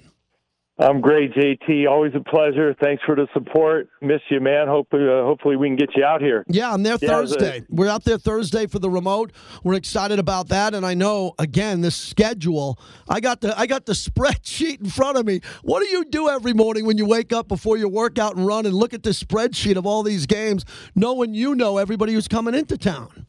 [0.77, 1.87] I'm great, JT.
[1.89, 2.75] Always a pleasure.
[2.83, 3.87] Thanks for the support.
[4.01, 4.67] Miss you, man.
[4.67, 6.43] Hope uh, hopefully we can get you out here.
[6.49, 7.59] Yeah, I'm there yeah, Thursday.
[7.59, 9.31] A- We're out there Thursday for the remote.
[9.63, 12.77] We're excited about that, and I know again the schedule.
[13.07, 15.39] I got the I got the spreadsheet in front of me.
[15.63, 18.65] What do you do every morning when you wake up before your workout and run
[18.65, 22.53] and look at the spreadsheet of all these games, knowing you know everybody who's coming
[22.53, 23.27] into town?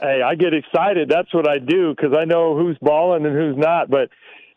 [0.00, 1.08] Hey, I get excited.
[1.08, 3.90] That's what I do because I know who's balling and who's not.
[3.90, 4.08] But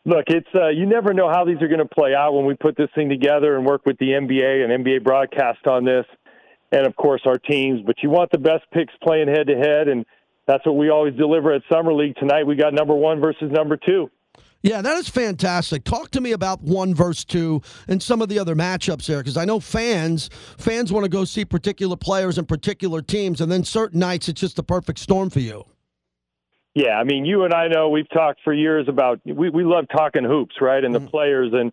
[0.06, 2.56] look, it's uh, you never know how these are going to play out when we
[2.56, 6.06] put this thing together and work with the NBA and NBA broadcast on this,
[6.72, 7.82] and of course our teams.
[7.86, 10.06] But you want the best picks playing head to head, and
[10.48, 12.16] that's what we always deliver at Summer League.
[12.16, 14.10] Tonight we got number one versus number two.
[14.66, 15.84] Yeah, that is fantastic.
[15.84, 19.38] Talk to me about one verse two and some of the other matchups there, because
[19.38, 23.64] I know fans fans want to go see particular players and particular teams, and then
[23.64, 25.66] certain nights it's just the perfect storm for you.
[26.74, 29.86] Yeah, I mean, you and I know we've talked for years about we we love
[29.96, 31.12] talking hoops, right, and the mm.
[31.12, 31.52] players.
[31.54, 31.72] And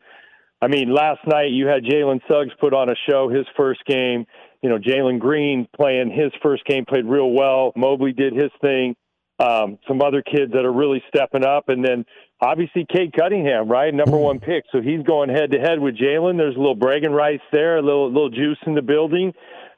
[0.60, 4.26] I mean, last night you had Jalen Suggs put on a show, his first game.
[4.60, 7.72] You know, Jalen Green playing his first game played real well.
[7.74, 8.96] Mobley did his thing.
[9.38, 12.04] Um, some other kids that are really stepping up, and then
[12.42, 14.64] obviously Cade Cunningham, right, number one pick.
[14.72, 16.36] So he's going head to head with Jalen.
[16.36, 19.32] There's a little bragging rights there, a little little juice in the building.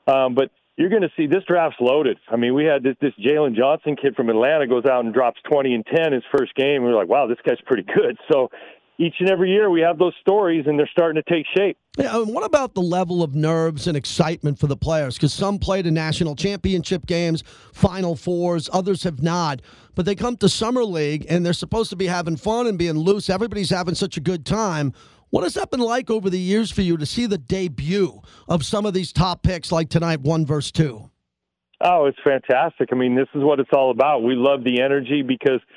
[0.07, 2.18] Um, but you're going to see this draft's loaded.
[2.29, 5.40] I mean, we had this, this Jalen Johnson kid from Atlanta goes out and drops
[5.48, 6.83] 20 and 10 his first game.
[6.83, 8.18] We we're like, wow, this guy's pretty good.
[8.31, 8.50] So
[8.98, 11.76] each and every year we have those stories and they're starting to take shape.
[11.98, 15.16] Yeah, uh, and what about the level of nerves and excitement for the players?
[15.16, 19.62] Because some played in national championship games, Final Fours, others have not.
[19.94, 22.96] But they come to Summer League and they're supposed to be having fun and being
[22.96, 23.28] loose.
[23.30, 24.92] Everybody's having such a good time.
[25.30, 28.64] What has that been like over the years for you to see the debut of
[28.64, 31.11] some of these top picks like tonight, one verse two?
[31.80, 32.90] Oh, it's fantastic.
[32.92, 34.22] I mean, this is what it's all about.
[34.22, 35.61] We love the energy because–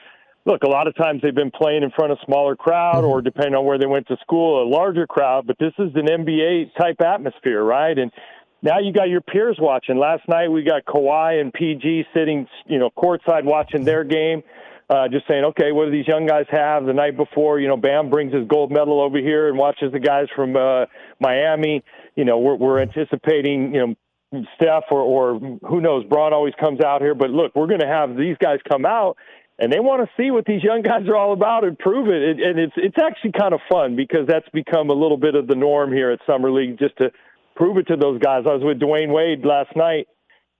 [0.47, 3.25] look, a lot of times they've been playing in front of smaller crowd or mm-hmm.
[3.25, 6.73] depending on where they went to school, a larger crowd, but this is an NBA
[6.79, 7.97] type atmosphere, right?
[7.97, 8.11] And
[8.61, 9.97] now you got your peers watching.
[9.99, 14.41] Last night we got Kawhi and PG sitting, you know, courtside watching their game.
[14.89, 16.85] Uh, just saying, okay, what do these young guys have?
[16.85, 19.99] The night before, you know, Bam brings his gold medal over here and watches the
[19.99, 20.85] guys from uh,
[21.19, 21.83] Miami.
[22.15, 26.79] You know, we're, we're anticipating, you know, Steph or, or who knows, Bron always comes
[26.79, 27.15] out here.
[27.15, 29.17] But look, we're going to have these guys come out
[29.59, 32.39] and they want to see what these young guys are all about and prove it.
[32.39, 35.55] And it's it's actually kind of fun because that's become a little bit of the
[35.55, 37.11] norm here at Summer League, just to
[37.55, 38.43] prove it to those guys.
[38.45, 40.07] I was with Dwyane Wade last night,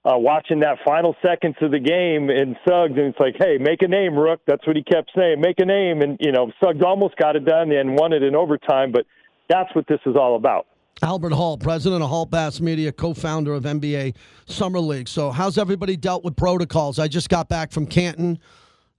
[0.03, 3.83] uh, watching that final seconds of the game in Suggs, and it's like, hey, make
[3.83, 4.41] a name, Rook.
[4.47, 6.01] That's what he kept saying, make a name.
[6.01, 9.05] And you know, Suggs almost got it done and won it in overtime, but
[9.47, 10.65] that's what this is all about.
[11.03, 14.15] Albert Hall, president of Hall Bass Media, co founder of NBA
[14.47, 15.07] Summer League.
[15.07, 16.97] So, how's everybody dealt with protocols?
[16.97, 18.39] I just got back from Canton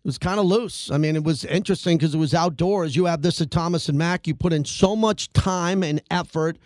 [0.08, 0.90] was kind of loose.
[0.90, 2.96] I mean, it was interesting because it was outdoors.
[2.96, 4.26] You have this at Thomas and Mack.
[4.26, 6.56] You put in so much time and effort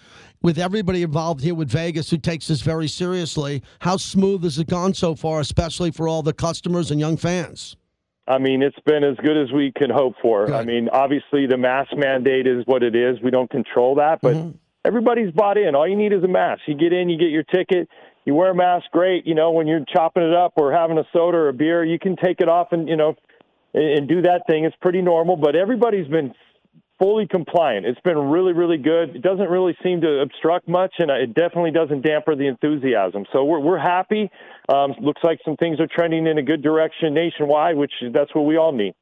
[0.42, 3.60] with everybody involved here with Vegas who takes this very seriously.
[3.80, 7.76] How smooth has it gone so far, especially for all the customers and young fans?
[8.28, 10.46] I mean, it's been as good as we can hope for.
[10.46, 10.54] Good.
[10.54, 13.20] I mean, obviously the mask mandate is what it is.
[13.24, 14.56] We don't control that, but mm-hmm.
[14.84, 15.74] everybody's bought in.
[15.74, 16.62] All you need is a mask.
[16.68, 17.88] You get in, you get your ticket
[18.24, 21.04] you wear a mask great you know when you're chopping it up or having a
[21.12, 23.14] soda or a beer you can take it off and you know
[23.74, 24.64] and do that thing.
[24.64, 26.34] It's pretty normal, but everybody's been
[26.98, 27.84] fully compliant.
[27.84, 29.16] It's been really, really good.
[29.16, 33.24] It doesn't really seem to obstruct much, and it definitely doesn't damper the enthusiasm.
[33.32, 34.30] So we're we're happy.
[34.68, 38.42] Um, looks like some things are trending in a good direction nationwide, which that's what
[38.42, 38.94] we all need.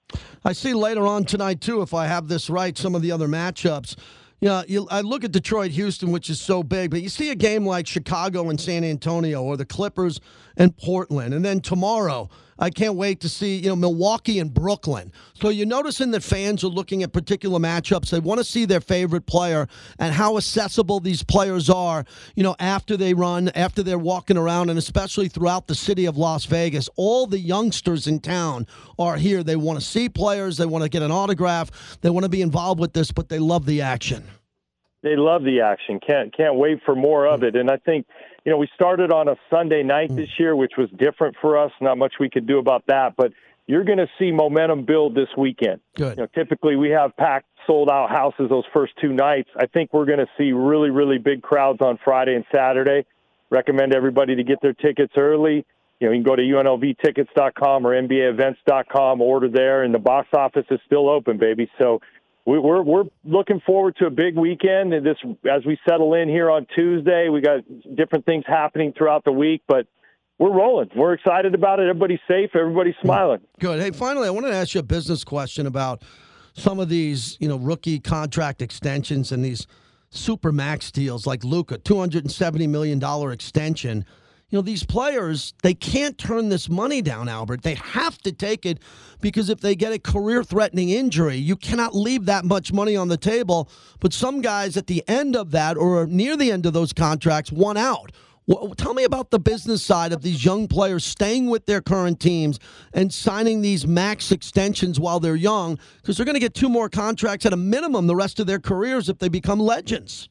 [0.45, 3.29] I see later on tonight too, if I have this right, some of the other
[3.29, 3.97] matchups.
[4.41, 7.31] You know, you, I look at Detroit, Houston, which is so big, but you see
[7.31, 10.19] a game like Chicago and San Antonio, or the Clippers
[10.61, 15.11] and Portland, and then tomorrow I can't wait to see, you know, Milwaukee and Brooklyn.
[15.33, 18.11] So you're noticing that fans are looking at particular matchups.
[18.11, 19.67] They want to see their favorite player
[19.99, 22.05] and how accessible these players are,
[22.37, 26.19] you know, after they run, after they're walking around, and especially throughout the city of
[26.19, 26.91] Las Vegas.
[26.97, 28.67] All the youngsters in town
[28.99, 29.43] are here.
[29.43, 32.43] They want to see players, they want to get an autograph, they want to be
[32.43, 34.25] involved with this, but they love the action.
[35.03, 35.99] They love the action.
[36.07, 37.57] Can't can't wait for more of it.
[37.57, 38.07] And I think
[38.45, 40.17] you know, we started on a Sunday night hmm.
[40.17, 41.73] this year, which was different for us.
[41.81, 43.33] Not much we could do about that, but
[43.67, 45.81] you're going to see momentum build this weekend.
[45.95, 46.17] Good.
[46.17, 49.49] You know, typically we have packed, sold out houses those first two nights.
[49.57, 53.07] I think we're going to see really, really big crowds on Friday and Saturday.
[53.51, 55.65] Recommend everybody to get their tickets early.
[56.01, 60.65] You know, you can go to unlvtickets.com or nbaevents.com, order there, and the box office
[60.71, 61.71] is still open, baby.
[61.79, 62.01] So
[62.59, 64.93] we're we're looking forward to a big weekend.
[64.93, 65.17] And this,
[65.49, 67.61] as we settle in here on Tuesday, we got
[67.95, 69.87] different things happening throughout the week, but
[70.39, 70.89] we're rolling.
[70.97, 71.89] We're excited about it.
[71.89, 72.51] Everybody's safe.
[72.55, 73.41] Everybody's smiling.
[73.61, 73.79] Good.
[73.81, 76.03] Hey, finally, I want to ask you a business question about
[76.55, 79.67] some of these, you know, rookie contract extensions and these
[80.09, 84.05] super max deals like Luka, two hundred and seventy million dollar extension
[84.51, 87.63] you know, these players, they can't turn this money down, Albert.
[87.63, 88.81] They have to take it
[89.21, 93.09] because if they get a career threatening injury, you cannot leave that much money on
[93.09, 93.71] the table.
[94.01, 97.53] But some guys at the end of that or near the end of those contracts
[97.53, 98.11] want out.
[98.47, 102.19] Well, tell me about the business side of these young players staying with their current
[102.19, 102.59] teams
[102.93, 106.89] and signing these max extensions while they're young because they're going to get two more
[106.89, 110.29] contracts at a minimum the rest of their careers if they become legends.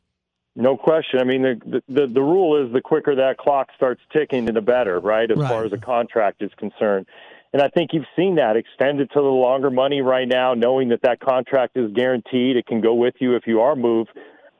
[0.55, 1.19] No question.
[1.19, 4.99] I mean, the, the the rule is the quicker that clock starts ticking, the better,
[4.99, 5.29] right?
[5.29, 5.49] As right.
[5.49, 7.05] far as a contract is concerned,
[7.53, 11.01] And I think you've seen that extended to the longer money right now, knowing that
[11.03, 12.57] that contract is guaranteed.
[12.57, 14.11] It can go with you if you are moved.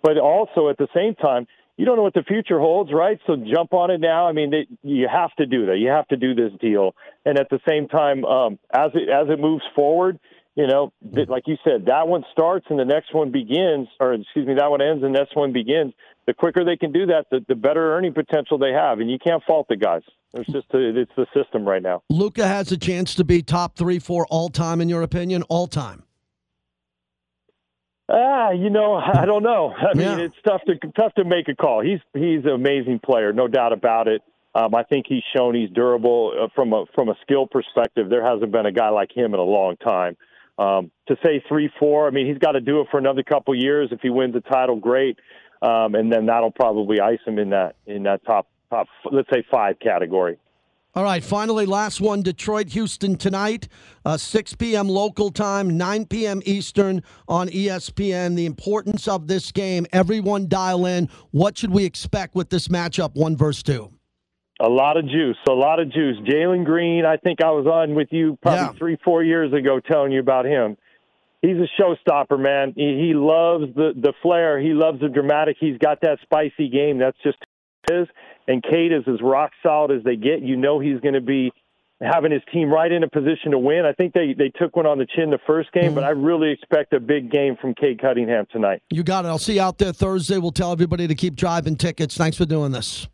[0.02, 1.46] But also at the same time,
[1.78, 3.20] you don't know what the future holds, right?
[3.28, 4.28] So jump on it now.
[4.28, 5.78] I mean, it, you have to do that.
[5.78, 6.96] You have to do this deal.
[7.26, 10.20] And at the same time, um, as it as it moves forward,
[10.56, 10.91] you know,
[11.28, 14.70] like you said, that one starts and the next one begins, or excuse me, that
[14.70, 15.93] one ends and the next one begins.
[16.28, 19.18] The quicker they can do that, the, the better earning potential they have, and you
[19.18, 20.02] can't fault the guys.
[20.34, 22.04] It's just a, it's the system right now.
[22.10, 25.66] Luka has a chance to be top three, four all time, in your opinion, all
[25.66, 26.04] time.
[28.12, 29.74] Ah, you know, I don't know.
[29.78, 30.26] I mean, yeah.
[30.26, 31.82] it's tough to tough to make a call.
[31.82, 34.22] He's he's an amazing player, no doubt about it.
[34.56, 38.10] Um, I think he's shown he's durable uh, from a from a skill perspective.
[38.10, 40.18] There hasn't been a guy like him in a long time.
[40.60, 43.55] Um, to say three, four, I mean, he's got to do it for another couple
[43.55, 43.89] years.
[43.93, 45.18] If he wins the title, great,
[45.62, 49.43] um, and then that'll probably ice him in that in that top top, let's say
[49.49, 50.38] five category.
[50.95, 53.70] All right, finally, last one Detroit, Houston tonight,
[54.05, 54.89] uh, 6 p.m.
[54.89, 56.41] local time, 9 p.m.
[56.45, 58.36] Eastern on ESPN.
[58.36, 61.07] The importance of this game, everyone dial in.
[61.32, 63.93] What should we expect with this matchup, one versus two?
[64.62, 66.18] A lot of juice, a lot of juice.
[66.28, 68.72] Jalen Green, I think I was on with you probably yeah.
[68.74, 70.76] three, four years ago telling you about him.
[71.41, 72.74] He's a showstopper, man.
[72.76, 74.60] He, he loves the, the flair.
[74.60, 75.55] He loves the dramatic.
[75.60, 76.97] He's got that spicy game.
[76.99, 77.38] That's just
[77.89, 78.07] his
[78.49, 80.41] and Cade is as rock solid as they get.
[80.41, 81.53] You know he's going to be
[82.01, 83.86] having his team right in a position to win.
[83.86, 85.95] I think they, they took one on the chin the first game, mm-hmm.
[85.95, 88.82] but I really expect a big game from Cade Cunningham tonight.
[88.89, 89.28] You got it.
[89.28, 90.38] I'll see you out there Thursday.
[90.38, 92.18] We'll tell everybody to keep driving tickets.
[92.18, 93.07] Thanks for doing this.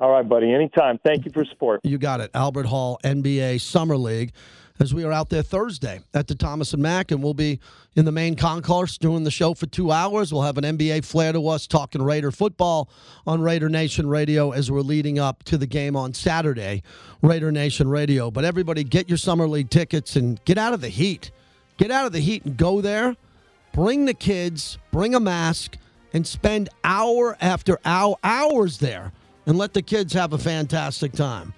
[0.00, 0.52] All right, buddy.
[0.52, 0.98] Anytime.
[1.04, 1.80] Thank you for support.
[1.84, 2.30] You got it.
[2.34, 4.32] Albert Hall, NBA Summer League
[4.80, 7.58] as we are out there Thursday at the Thomas and Mack, and we'll be
[7.96, 10.32] in the main concourse doing the show for two hours.
[10.32, 12.88] We'll have an NBA flair to us talking Raider football
[13.26, 16.82] on Raider Nation Radio as we're leading up to the game on Saturday,
[17.22, 18.30] Raider Nation Radio.
[18.30, 21.30] But everybody, get your summer league tickets and get out of the heat.
[21.76, 23.16] Get out of the heat and go there.
[23.72, 24.78] Bring the kids.
[24.90, 25.76] Bring a mask
[26.12, 29.12] and spend hour after hour hours there
[29.48, 31.54] and let the kids have a fantastic time.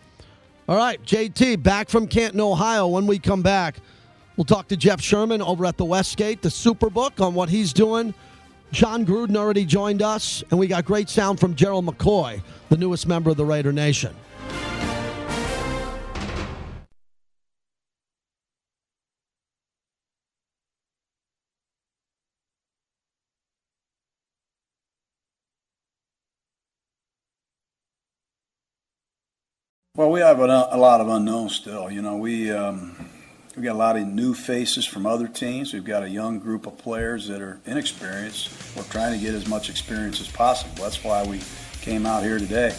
[0.69, 2.87] All right, JT, back from Canton, Ohio.
[2.87, 3.79] When we come back,
[4.37, 8.15] we'll talk to Jeff Sherman over at the Westgate, the Superbook, on what he's doing.
[8.71, 13.09] Jon Gruden already joined us, and we got great sound from Gerald McCoy, the newest
[13.09, 14.15] member of the Raider Nation.
[30.01, 31.91] Well, we have a, a lot of unknowns still.
[31.91, 32.97] You know, we um,
[33.55, 35.75] we got a lot of new faces from other teams.
[35.75, 38.49] We've got a young group of players that are inexperienced.
[38.75, 40.83] We're trying to get as much experience as possible.
[40.83, 41.43] That's why we
[41.83, 42.75] came out here today.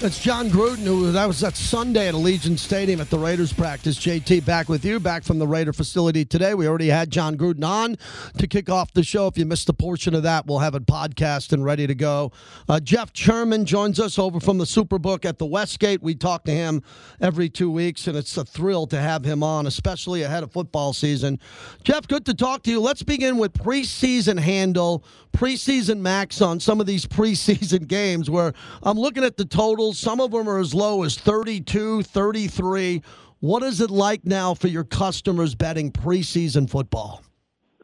[0.00, 3.98] That's Jon Gruden, who that was that Sunday at Allegiant Stadium at the Raiders practice.
[3.98, 6.54] JT back with you, back from the Raider facility today.
[6.54, 7.98] We already had Jon Gruden on
[8.38, 9.26] to kick off the show.
[9.26, 12.32] If you missed a portion of that, we'll have it podcast and ready to go.
[12.66, 16.02] Uh, Jeff Sherman joins us over from the Superbook at the Westgate.
[16.02, 16.82] We talk to him
[17.20, 20.94] every two weeks, and it's a thrill to have him on, especially ahead of football
[20.94, 21.38] season.
[21.84, 22.80] Jeff, good to talk to you.
[22.80, 28.98] Let's begin with preseason handle, preseason max on some of these preseason games where I'm
[28.98, 33.02] looking at the totals Some of them are as low as 32, 33.
[33.40, 37.22] What is it like now for your customers betting preseason football?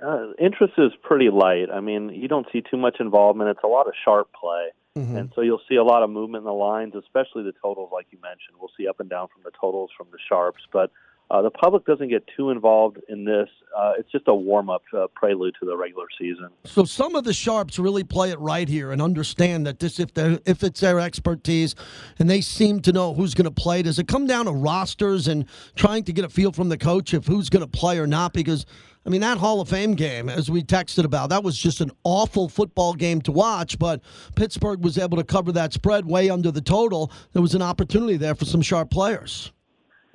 [0.05, 1.67] Uh, interest is pretty light.
[1.73, 3.51] I mean, you don't see too much involvement.
[3.51, 4.69] It's a lot of sharp play.
[4.97, 5.17] Mm-hmm.
[5.17, 8.07] And so you'll see a lot of movement in the lines, especially the totals, like
[8.11, 8.57] you mentioned.
[8.59, 10.63] We'll see up and down from the totals from the sharps.
[10.73, 10.91] But
[11.29, 13.49] uh, the public doesn't get too involved in this.
[13.77, 16.49] Uh, it's just a warm up uh, prelude to the regular season.
[16.65, 20.15] So some of the sharps really play it right here and understand that this, if
[20.15, 21.75] they if it's their expertise,
[22.19, 23.83] and they seem to know who's going to play.
[23.83, 27.13] Does it come down to rosters and trying to get a feel from the coach
[27.13, 28.33] if who's going to play or not?
[28.33, 28.65] Because
[29.05, 31.93] I mean, that Hall of Fame game, as we texted about, that was just an
[32.03, 34.01] awful football game to watch, but
[34.35, 37.13] Pittsburgh was able to cover that spread way under the total.
[37.33, 39.53] There was an opportunity there for some sharp players.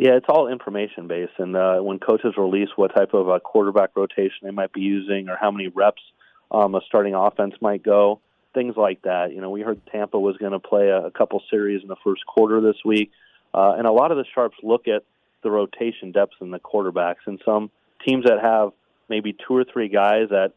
[0.02, 3.92] Yeah, it's all information based, and uh, when coaches release what type of a quarterback
[3.96, 6.02] rotation they might be using, or how many reps
[6.50, 8.20] um, a starting offense might go,
[8.56, 9.32] things like that.
[9.32, 11.98] You know, we heard Tampa was going to play a, a couple series in the
[12.04, 13.12] first quarter this week,
[13.54, 15.04] uh, and a lot of the sharps look at
[15.44, 17.70] the rotation depth in the quarterbacks, and some
[18.04, 18.72] teams that have
[19.08, 20.54] maybe two or three guys that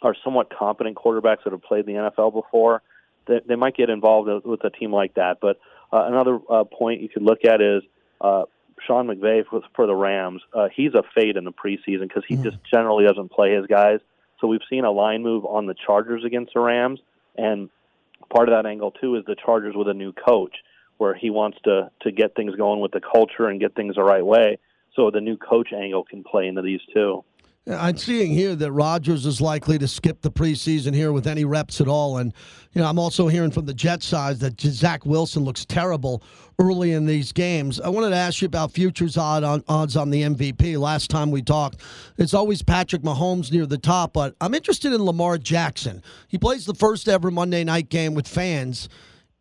[0.00, 2.82] are somewhat competent quarterbacks that have played the NFL before,
[3.26, 5.38] they, they might get involved with a team like that.
[5.40, 5.58] But
[5.92, 7.82] uh, another uh, point you could look at is
[8.20, 8.44] uh,
[8.84, 12.36] Sean McVay for, for the Rams, uh, he's a fade in the preseason because he
[12.36, 12.42] mm.
[12.42, 14.00] just generally doesn't play his guys.
[14.40, 17.00] So we've seen a line move on the Chargers against the Rams,
[17.36, 17.70] and
[18.28, 20.56] part of that angle too is the Chargers with a new coach.
[20.98, 24.02] where he wants to to get things going with the culture and get things the
[24.02, 24.58] right way.
[24.94, 27.24] So the new coach angle can play into these too.
[27.68, 31.80] I'm seeing here that Rodgers is likely to skip the preseason here with any reps
[31.80, 32.18] at all.
[32.18, 32.32] And,
[32.72, 36.22] you know, I'm also hearing from the Jets side that Zach Wilson looks terrible
[36.60, 37.80] early in these games.
[37.80, 40.78] I wanted to ask you about futures odd on, odds on the MVP.
[40.78, 41.80] Last time we talked,
[42.18, 46.04] it's always Patrick Mahomes near the top, but I'm interested in Lamar Jackson.
[46.28, 48.88] He plays the first ever Monday night game with fans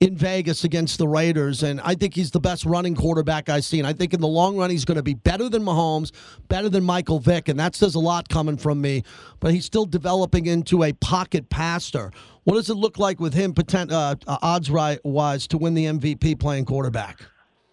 [0.02, 3.86] in Vegas against the Raiders, and I think he's the best running quarterback I've seen.
[3.86, 6.12] I think in the long run, he's going to be better than Mahomes,
[6.50, 9.04] better than Michael Vick, and that says a lot coming from me.
[9.40, 12.12] But he's still developing into a pocket passer.
[12.44, 15.86] What does it look like with him, potent, uh, uh odds wise, to win the
[15.86, 17.22] MVP playing quarterback?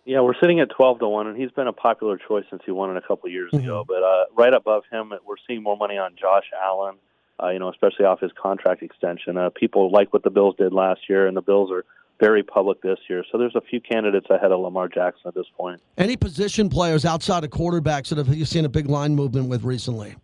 [0.04, 2.70] Yeah, we're sitting at twelve to one, and he's been a popular choice since he
[2.70, 3.64] won it a couple of years mm-hmm.
[3.64, 3.84] ago.
[3.86, 6.96] But uh, right above him, we're seeing more money on Josh Allen.
[7.42, 9.36] Uh, you know, especially off his contract extension.
[9.36, 11.84] Uh, people like what the Bills did last year, and the Bills are
[12.22, 13.24] very public this year.
[13.32, 15.80] So there's a few candidates ahead of Lamar Jackson at this point.
[15.98, 19.64] Any position players outside of quarterbacks that have you seen a big line movement with
[19.64, 20.14] recently?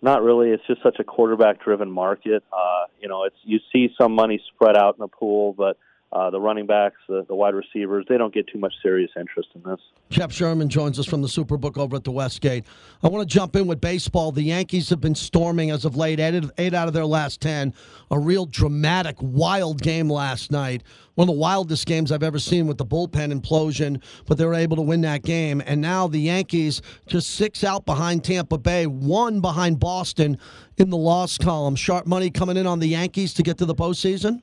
[0.00, 0.50] Not really.
[0.50, 2.44] It's just such a quarterback-driven market.
[2.52, 5.76] Uh, you know, it's you see some money spread out in the pool, but
[6.10, 9.50] uh, the running backs, the, the wide receivers, they don't get too much serious interest
[9.54, 9.78] in this.
[10.08, 12.64] Jeff Sherman joins us from the Superbook over at the Westgate.
[13.02, 14.32] I want to jump in with baseball.
[14.32, 17.74] The Yankees have been storming as of late, eight, eight out of their last 10.
[18.10, 20.82] A real dramatic, wild game last night.
[21.14, 24.54] One of the wildest games I've ever seen with the bullpen implosion, but they were
[24.54, 25.62] able to win that game.
[25.66, 30.38] And now the Yankees just six out behind Tampa Bay, one behind Boston
[30.78, 31.76] in the loss column.
[31.76, 34.40] Sharp money coming in on the Yankees to get to the postseason?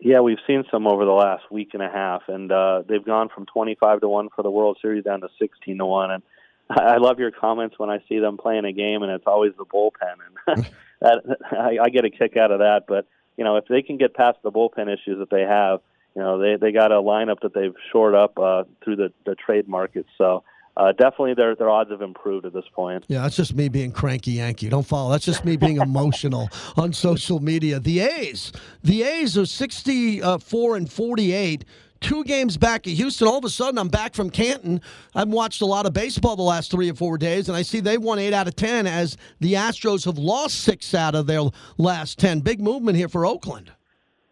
[0.00, 3.28] Yeah, we've seen some over the last week and a half, and uh, they've gone
[3.28, 6.10] from 25 to one for the World Series down to 16 to one.
[6.10, 6.22] And
[6.70, 9.66] I love your comments when I see them playing a game, and it's always the
[9.66, 10.66] bullpen, and
[11.00, 11.22] that
[11.52, 12.84] I, I get a kick out of that.
[12.88, 15.80] But you know, if they can get past the bullpen issues that they have,
[16.14, 19.34] you know, they they got a lineup that they've shored up uh, through the the
[19.34, 20.06] trade market.
[20.18, 20.44] So
[20.76, 23.04] uh, definitely their their odds have improved at this point.
[23.08, 24.68] Yeah, that's just me being cranky Yankee.
[24.68, 25.10] Don't follow.
[25.10, 27.80] That's just me being emotional on social media.
[27.80, 28.52] The A's,
[28.82, 31.64] the A's are sixty four and forty eight.
[32.00, 33.28] Two games back at Houston.
[33.28, 34.80] All of a sudden, I'm back from Canton.
[35.14, 37.80] I've watched a lot of baseball the last three or four days, and I see
[37.80, 41.42] they won eight out of ten as the Astros have lost six out of their
[41.76, 42.40] last ten.
[42.40, 43.72] Big movement here for Oakland.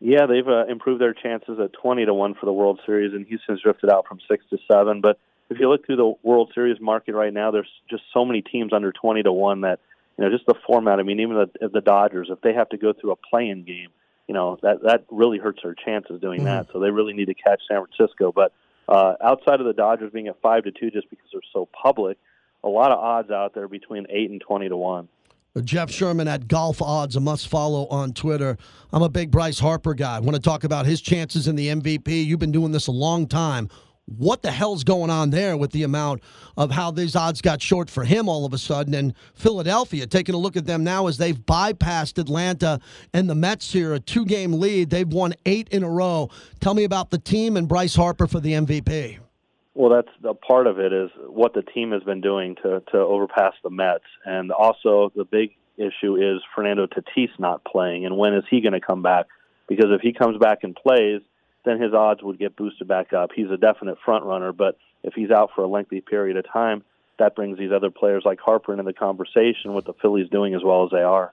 [0.01, 3.27] Yeah, they've uh, improved their chances at twenty to one for the World Series, and
[3.27, 5.03] Houston's drifted out from six to seven.
[5.03, 5.19] But
[5.51, 8.73] if you look through the World Series market right now, there's just so many teams
[8.73, 9.81] under 20 to 1 that,
[10.17, 10.99] you know, just the format.
[10.99, 13.89] I mean, even the, the Dodgers, if they have to go through a playing game,
[14.27, 16.47] you know, that, that really hurts their chances doing mm-hmm.
[16.47, 16.67] that.
[16.73, 18.31] So they really need to catch San Francisco.
[18.31, 18.53] But
[18.89, 22.19] uh, outside of the Dodgers being at 5 to 2 just because they're so public,
[22.63, 25.09] a lot of odds out there between 8 and 20 to 1.
[25.65, 28.57] Jeff Sherman at Golf Odds, a must follow on Twitter.
[28.93, 30.17] I'm a big Bryce Harper guy.
[30.17, 32.25] I want to talk about his chances in the MVP.
[32.25, 33.69] You've been doing this a long time
[34.17, 36.23] what the hell's going on there with the amount
[36.57, 38.95] of how these odds got short for him all of a sudden.
[38.95, 42.81] And Philadelphia, taking a look at them now as they've bypassed Atlanta
[43.13, 44.91] and the Mets here, a two game lead.
[44.91, 46.31] They've won eight in a row.
[46.61, 49.19] Tell me about the team and Bryce Harper for the MVP.
[49.75, 52.99] Well, that's a part of it is what the team has been doing to, to
[52.99, 54.05] overpass the Mets.
[54.25, 58.05] And also, the big issue is Fernando Tatis not playing.
[58.05, 59.27] And when is he going to come back?
[59.69, 61.21] Because if he comes back and plays,
[61.69, 63.31] then his odds would get boosted back up.
[63.35, 66.83] He's a definite front runner, but if he's out for a lengthy period of time,
[67.19, 70.63] that brings these other players like Harper into the conversation with the Phillies doing as
[70.65, 71.33] well as they are.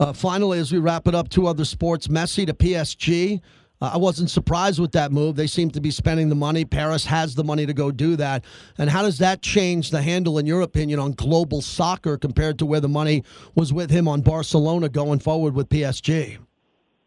[0.00, 3.40] Uh, finally, as we wrap it up, two other sports Messi to PSG.
[3.80, 5.36] Uh, I wasn't surprised with that move.
[5.36, 6.64] They seem to be spending the money.
[6.64, 8.44] Paris has the money to go do that.
[8.78, 12.66] And how does that change the handle, in your opinion, on global soccer compared to
[12.66, 13.24] where the money
[13.54, 16.38] was with him on Barcelona going forward with PSG?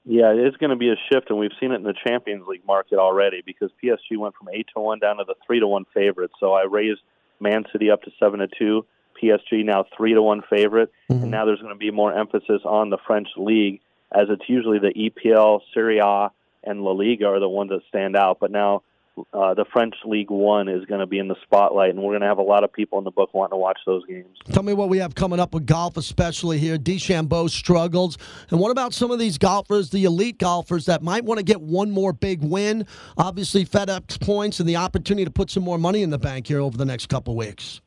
[0.09, 2.47] Yeah, it is going to be a shift, and we've seen it in the Champions
[2.47, 5.67] League market already because PSG went from eight to one down to the three to
[5.67, 6.31] one favorite.
[6.39, 7.01] So I raised
[7.41, 8.85] Man City up to seven to two.
[9.21, 11.23] PSG now three to one favorite, mm-hmm.
[11.23, 13.81] and now there's going to be more emphasis on the French league
[14.13, 16.29] as it's usually the EPL, Serie A,
[16.63, 18.37] and La Liga are the ones that stand out.
[18.39, 18.83] But now
[19.33, 22.21] uh, the French League One is going to be in the spotlight, and we're going
[22.21, 24.37] to have a lot of people in the book wanting to watch those games.
[24.51, 26.77] Tell me what we have coming up with golf, especially here.
[26.77, 28.17] DeChambeau struggles,
[28.49, 31.61] and what about some of these golfers, the elite golfers that might want to get
[31.61, 32.85] one more big win?
[33.17, 36.59] Obviously, FedEx points and the opportunity to put some more money in the bank here
[36.59, 37.81] over the next couple weeks.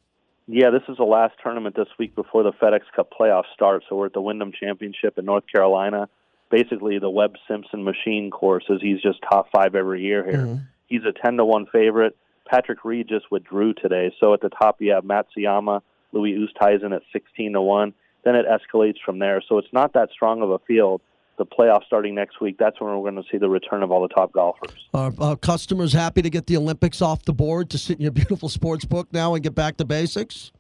[0.52, 3.84] Yeah, this is the last tournament this week before the FedEx Cup playoffs start.
[3.88, 6.08] So we're at the Wyndham Championship in North Carolina.
[6.50, 8.80] Basically, the Webb Simpson machine courses.
[8.82, 10.46] He's just top five every year here.
[10.46, 10.56] Mm-hmm.
[10.90, 12.16] He's a 10 to 1 favorite.
[12.46, 14.12] Patrick Reed just withdrew today.
[14.20, 15.80] So at the top, you have Matsuyama,
[16.12, 17.94] Louis Oosthuizen at 16 to 1.
[18.24, 19.42] Then it escalates from there.
[19.48, 21.00] So it's not that strong of a field.
[21.38, 24.02] the playoffs starting next week, that's when we're going to see the return of all
[24.02, 24.72] the top golfers.
[24.92, 28.12] Are, are customers happy to get the Olympics off the board to sit in your
[28.22, 30.52] beautiful sports book now and get back to basics?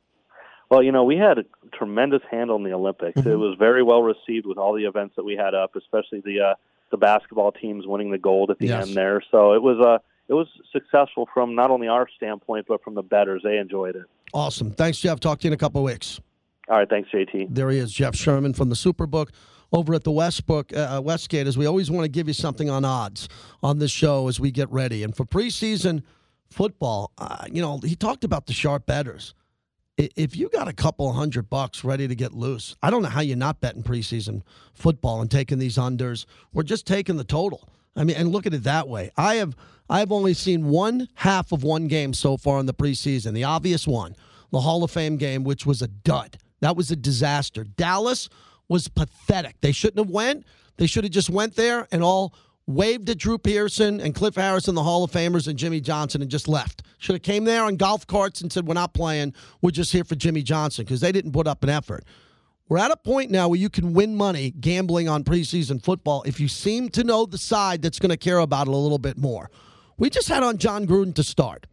[0.70, 1.44] Well, you know, we had a
[1.76, 3.20] tremendous handle in the Olympics.
[3.20, 3.28] Mm-hmm.
[3.28, 6.40] It was very well received with all the events that we had up, especially the
[6.40, 6.54] uh,
[6.90, 8.86] the basketball teams winning the gold at the yes.
[8.86, 9.22] end there.
[9.30, 9.98] So it was a uh,
[10.30, 13.42] it was successful from not only our standpoint but from the betters.
[13.44, 14.04] They enjoyed it.
[14.32, 14.70] Awesome.
[14.70, 15.18] Thanks, Jeff.
[15.18, 16.20] Talk to you in a couple of weeks.
[16.68, 16.88] All right.
[16.88, 17.48] Thanks, JT.
[17.50, 19.30] There he is, Jeff Sherman from the Superbook
[19.72, 21.48] over at the Westbook uh, uh, Westgate.
[21.48, 23.28] As we always want to give you something on odds
[23.60, 26.04] on this show as we get ready, and for preseason
[26.48, 29.34] football, uh, you know, he talked about the sharp betters
[30.16, 33.20] if you got a couple hundred bucks ready to get loose, I don't know how
[33.20, 36.24] you're not betting preseason football and taking these unders
[36.54, 37.68] or just taking the total.
[37.96, 39.10] I mean, and look at it that way.
[39.16, 39.56] I have
[39.88, 43.32] I have only seen one half of one game so far in the preseason.
[43.32, 44.14] The obvious one,
[44.52, 46.38] the Hall of Fame game, which was a dud.
[46.60, 47.64] That was a disaster.
[47.64, 48.28] Dallas
[48.68, 49.56] was pathetic.
[49.60, 50.46] They shouldn't have went.
[50.76, 52.34] They should have just went there and all
[52.66, 56.30] waved at Drew Pearson and Cliff Harrison, the Hall of Famers, and Jimmy Johnson, and
[56.30, 56.82] just left.
[56.98, 59.34] Should have came there on golf carts and said, "We're not playing.
[59.60, 62.04] We're just here for Jimmy Johnson," because they didn't put up an effort.
[62.70, 66.38] We're at a point now where you can win money gambling on preseason football if
[66.38, 69.18] you seem to know the side that's going to care about it a little bit
[69.18, 69.50] more.
[69.98, 71.66] We just had on Jon Gruden to start.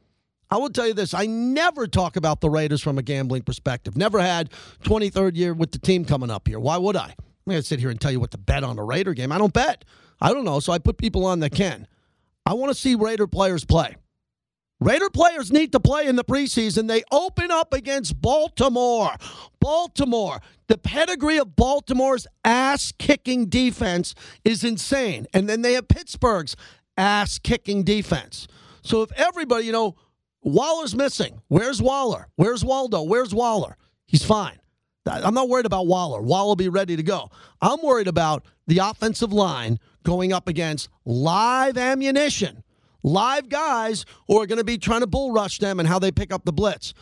[0.49, 3.95] I will tell you this I never talk about the Raiders from a gambling perspective.
[3.95, 4.49] Never had
[4.85, 6.59] 23rd year with the team coming up here.
[6.59, 7.13] Why would I?
[7.15, 9.31] I'm going to sit here and tell you what to bet on a Raider game.
[9.31, 9.85] I don't bet.
[10.19, 10.59] I don't know.
[10.59, 11.87] So I put people on that can.
[12.43, 13.97] I want to see Raider players play.
[14.79, 16.87] Raider players need to play in the preseason.
[16.87, 19.11] They open up against Baltimore.
[19.59, 20.39] Baltimore.
[20.67, 24.13] The pedigree of Baltimore's ass kicking defense
[24.43, 25.25] is insane.
[25.33, 26.55] And then they have Pittsburgh's
[26.95, 28.47] ass kicking defense.
[28.83, 29.95] So if everybody, you know,
[30.43, 31.41] Waller's missing.
[31.47, 32.27] Where's Waller?
[32.35, 33.01] Where's Waldo?
[33.01, 33.75] Where's Waller?
[34.05, 34.59] He's fine.
[35.05, 36.21] I'm not worried about Waller.
[36.21, 37.29] Waller will be ready to go.
[37.61, 42.63] I'm worried about the offensive line going up against live ammunition,
[43.07, 46.11] live guys who are going to be trying to bull rush them and how they
[46.11, 46.93] pick up the blitz.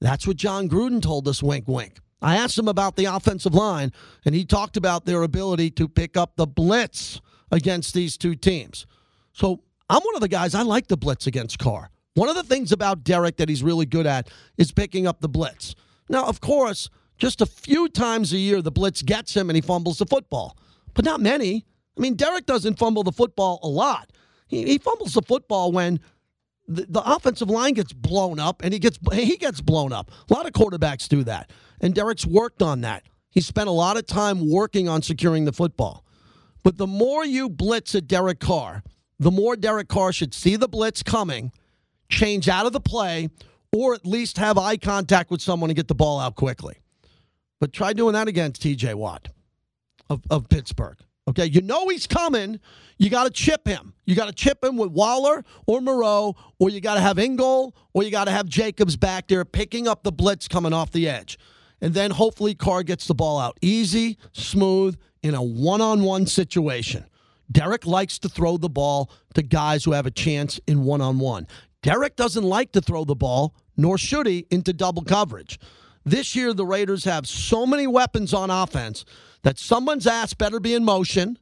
[0.00, 1.98] That's what Jon Gruden told us, wink, wink.
[2.20, 3.92] I asked him about the offensive line,
[4.24, 8.86] and he talked about their ability to pick up the blitz against these two teams.
[9.32, 11.90] So I'm one of the guys, I like the blitz against Carr.
[12.14, 15.28] One of the things about Derek that he's really good at is picking up the
[15.28, 15.74] blitz.
[16.08, 19.60] Now, of course, just a few times a year, the blitz gets him and he
[19.60, 20.56] fumbles the football,
[20.94, 21.64] but not many.
[21.96, 24.10] I mean, Derek doesn't fumble the football a lot.
[24.48, 26.00] He, he fumbles the football when
[26.66, 30.10] the, the offensive line gets blown up and he gets he gets blown up.
[30.30, 33.04] A lot of quarterbacks do that, and Derek's worked on that.
[33.30, 36.04] He spent a lot of time working on securing the football.
[36.64, 38.82] But the more you blitz at Derek Carr,
[39.18, 41.52] the more Derek Carr should see the blitz coming,
[42.08, 43.28] change out of the play,
[43.72, 46.78] or at least have eye contact with someone and get the ball out quickly.
[47.60, 49.28] But try doing that against TJ Watt
[50.08, 50.96] of, of Pittsburgh.
[51.28, 52.58] Okay, you know he's coming.
[52.96, 53.92] You got to chip him.
[54.06, 57.74] You got to chip him with Waller or Moreau, or you got to have Ingold,
[57.92, 61.06] or you got to have Jacobs back there picking up the blitz coming off the
[61.06, 61.38] edge.
[61.82, 66.26] And then hopefully Carr gets the ball out easy, smooth, in a one on one
[66.26, 67.04] situation.
[67.52, 71.18] Derek likes to throw the ball to guys who have a chance in one on
[71.18, 71.46] one.
[71.82, 75.58] Derek doesn't like to throw the ball, nor should he, into double coverage.
[76.08, 79.04] This year, the Raiders have so many weapons on offense
[79.42, 81.38] that someone's ass better be in motion,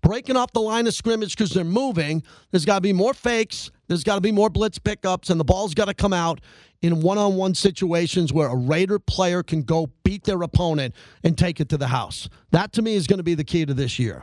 [0.00, 2.22] breaking off the line of scrimmage because they're moving.
[2.52, 3.72] There's got to be more fakes.
[3.88, 6.40] There's got to be more blitz pickups, and the ball's got to come out
[6.82, 10.94] in one on one situations where a Raider player can go beat their opponent
[11.24, 12.28] and take it to the house.
[12.52, 14.22] That to me is going to be the key to this year.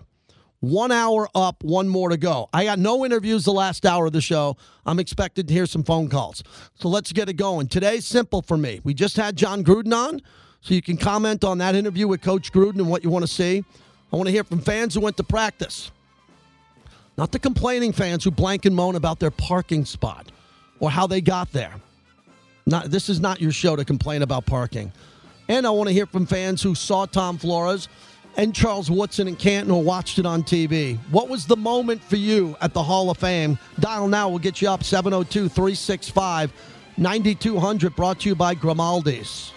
[0.64, 2.48] One hour up, one more to go.
[2.54, 4.56] I got no interviews the last hour of the show.
[4.86, 6.42] I'm expected to hear some phone calls.
[6.76, 7.68] So let's get it going.
[7.68, 8.80] Today's simple for me.
[8.86, 10.22] We just had Jon Gruden on,
[10.62, 13.28] so you can comment on that interview with Coach Gruden and what you want to
[13.28, 13.66] see.
[14.14, 15.92] I want to hear from fans who went to practice.
[17.18, 20.32] Not the complaining fans who blank and moan about their parking spot
[20.80, 21.74] or how they got there.
[22.66, 24.94] Not, this is not your show to complain about parking.
[25.50, 27.90] And I want to hear from fans who saw Tom Flores
[28.38, 30.98] and Charles Woodson in Canton or watched it on TV.
[31.12, 33.58] What was the moment for you at the Hall of Fame?
[33.80, 34.30] Dial now.
[34.30, 36.54] We'll get you up 702 365
[36.98, 37.96] 9200.
[37.96, 39.52] Brought to you by Grimaldi's.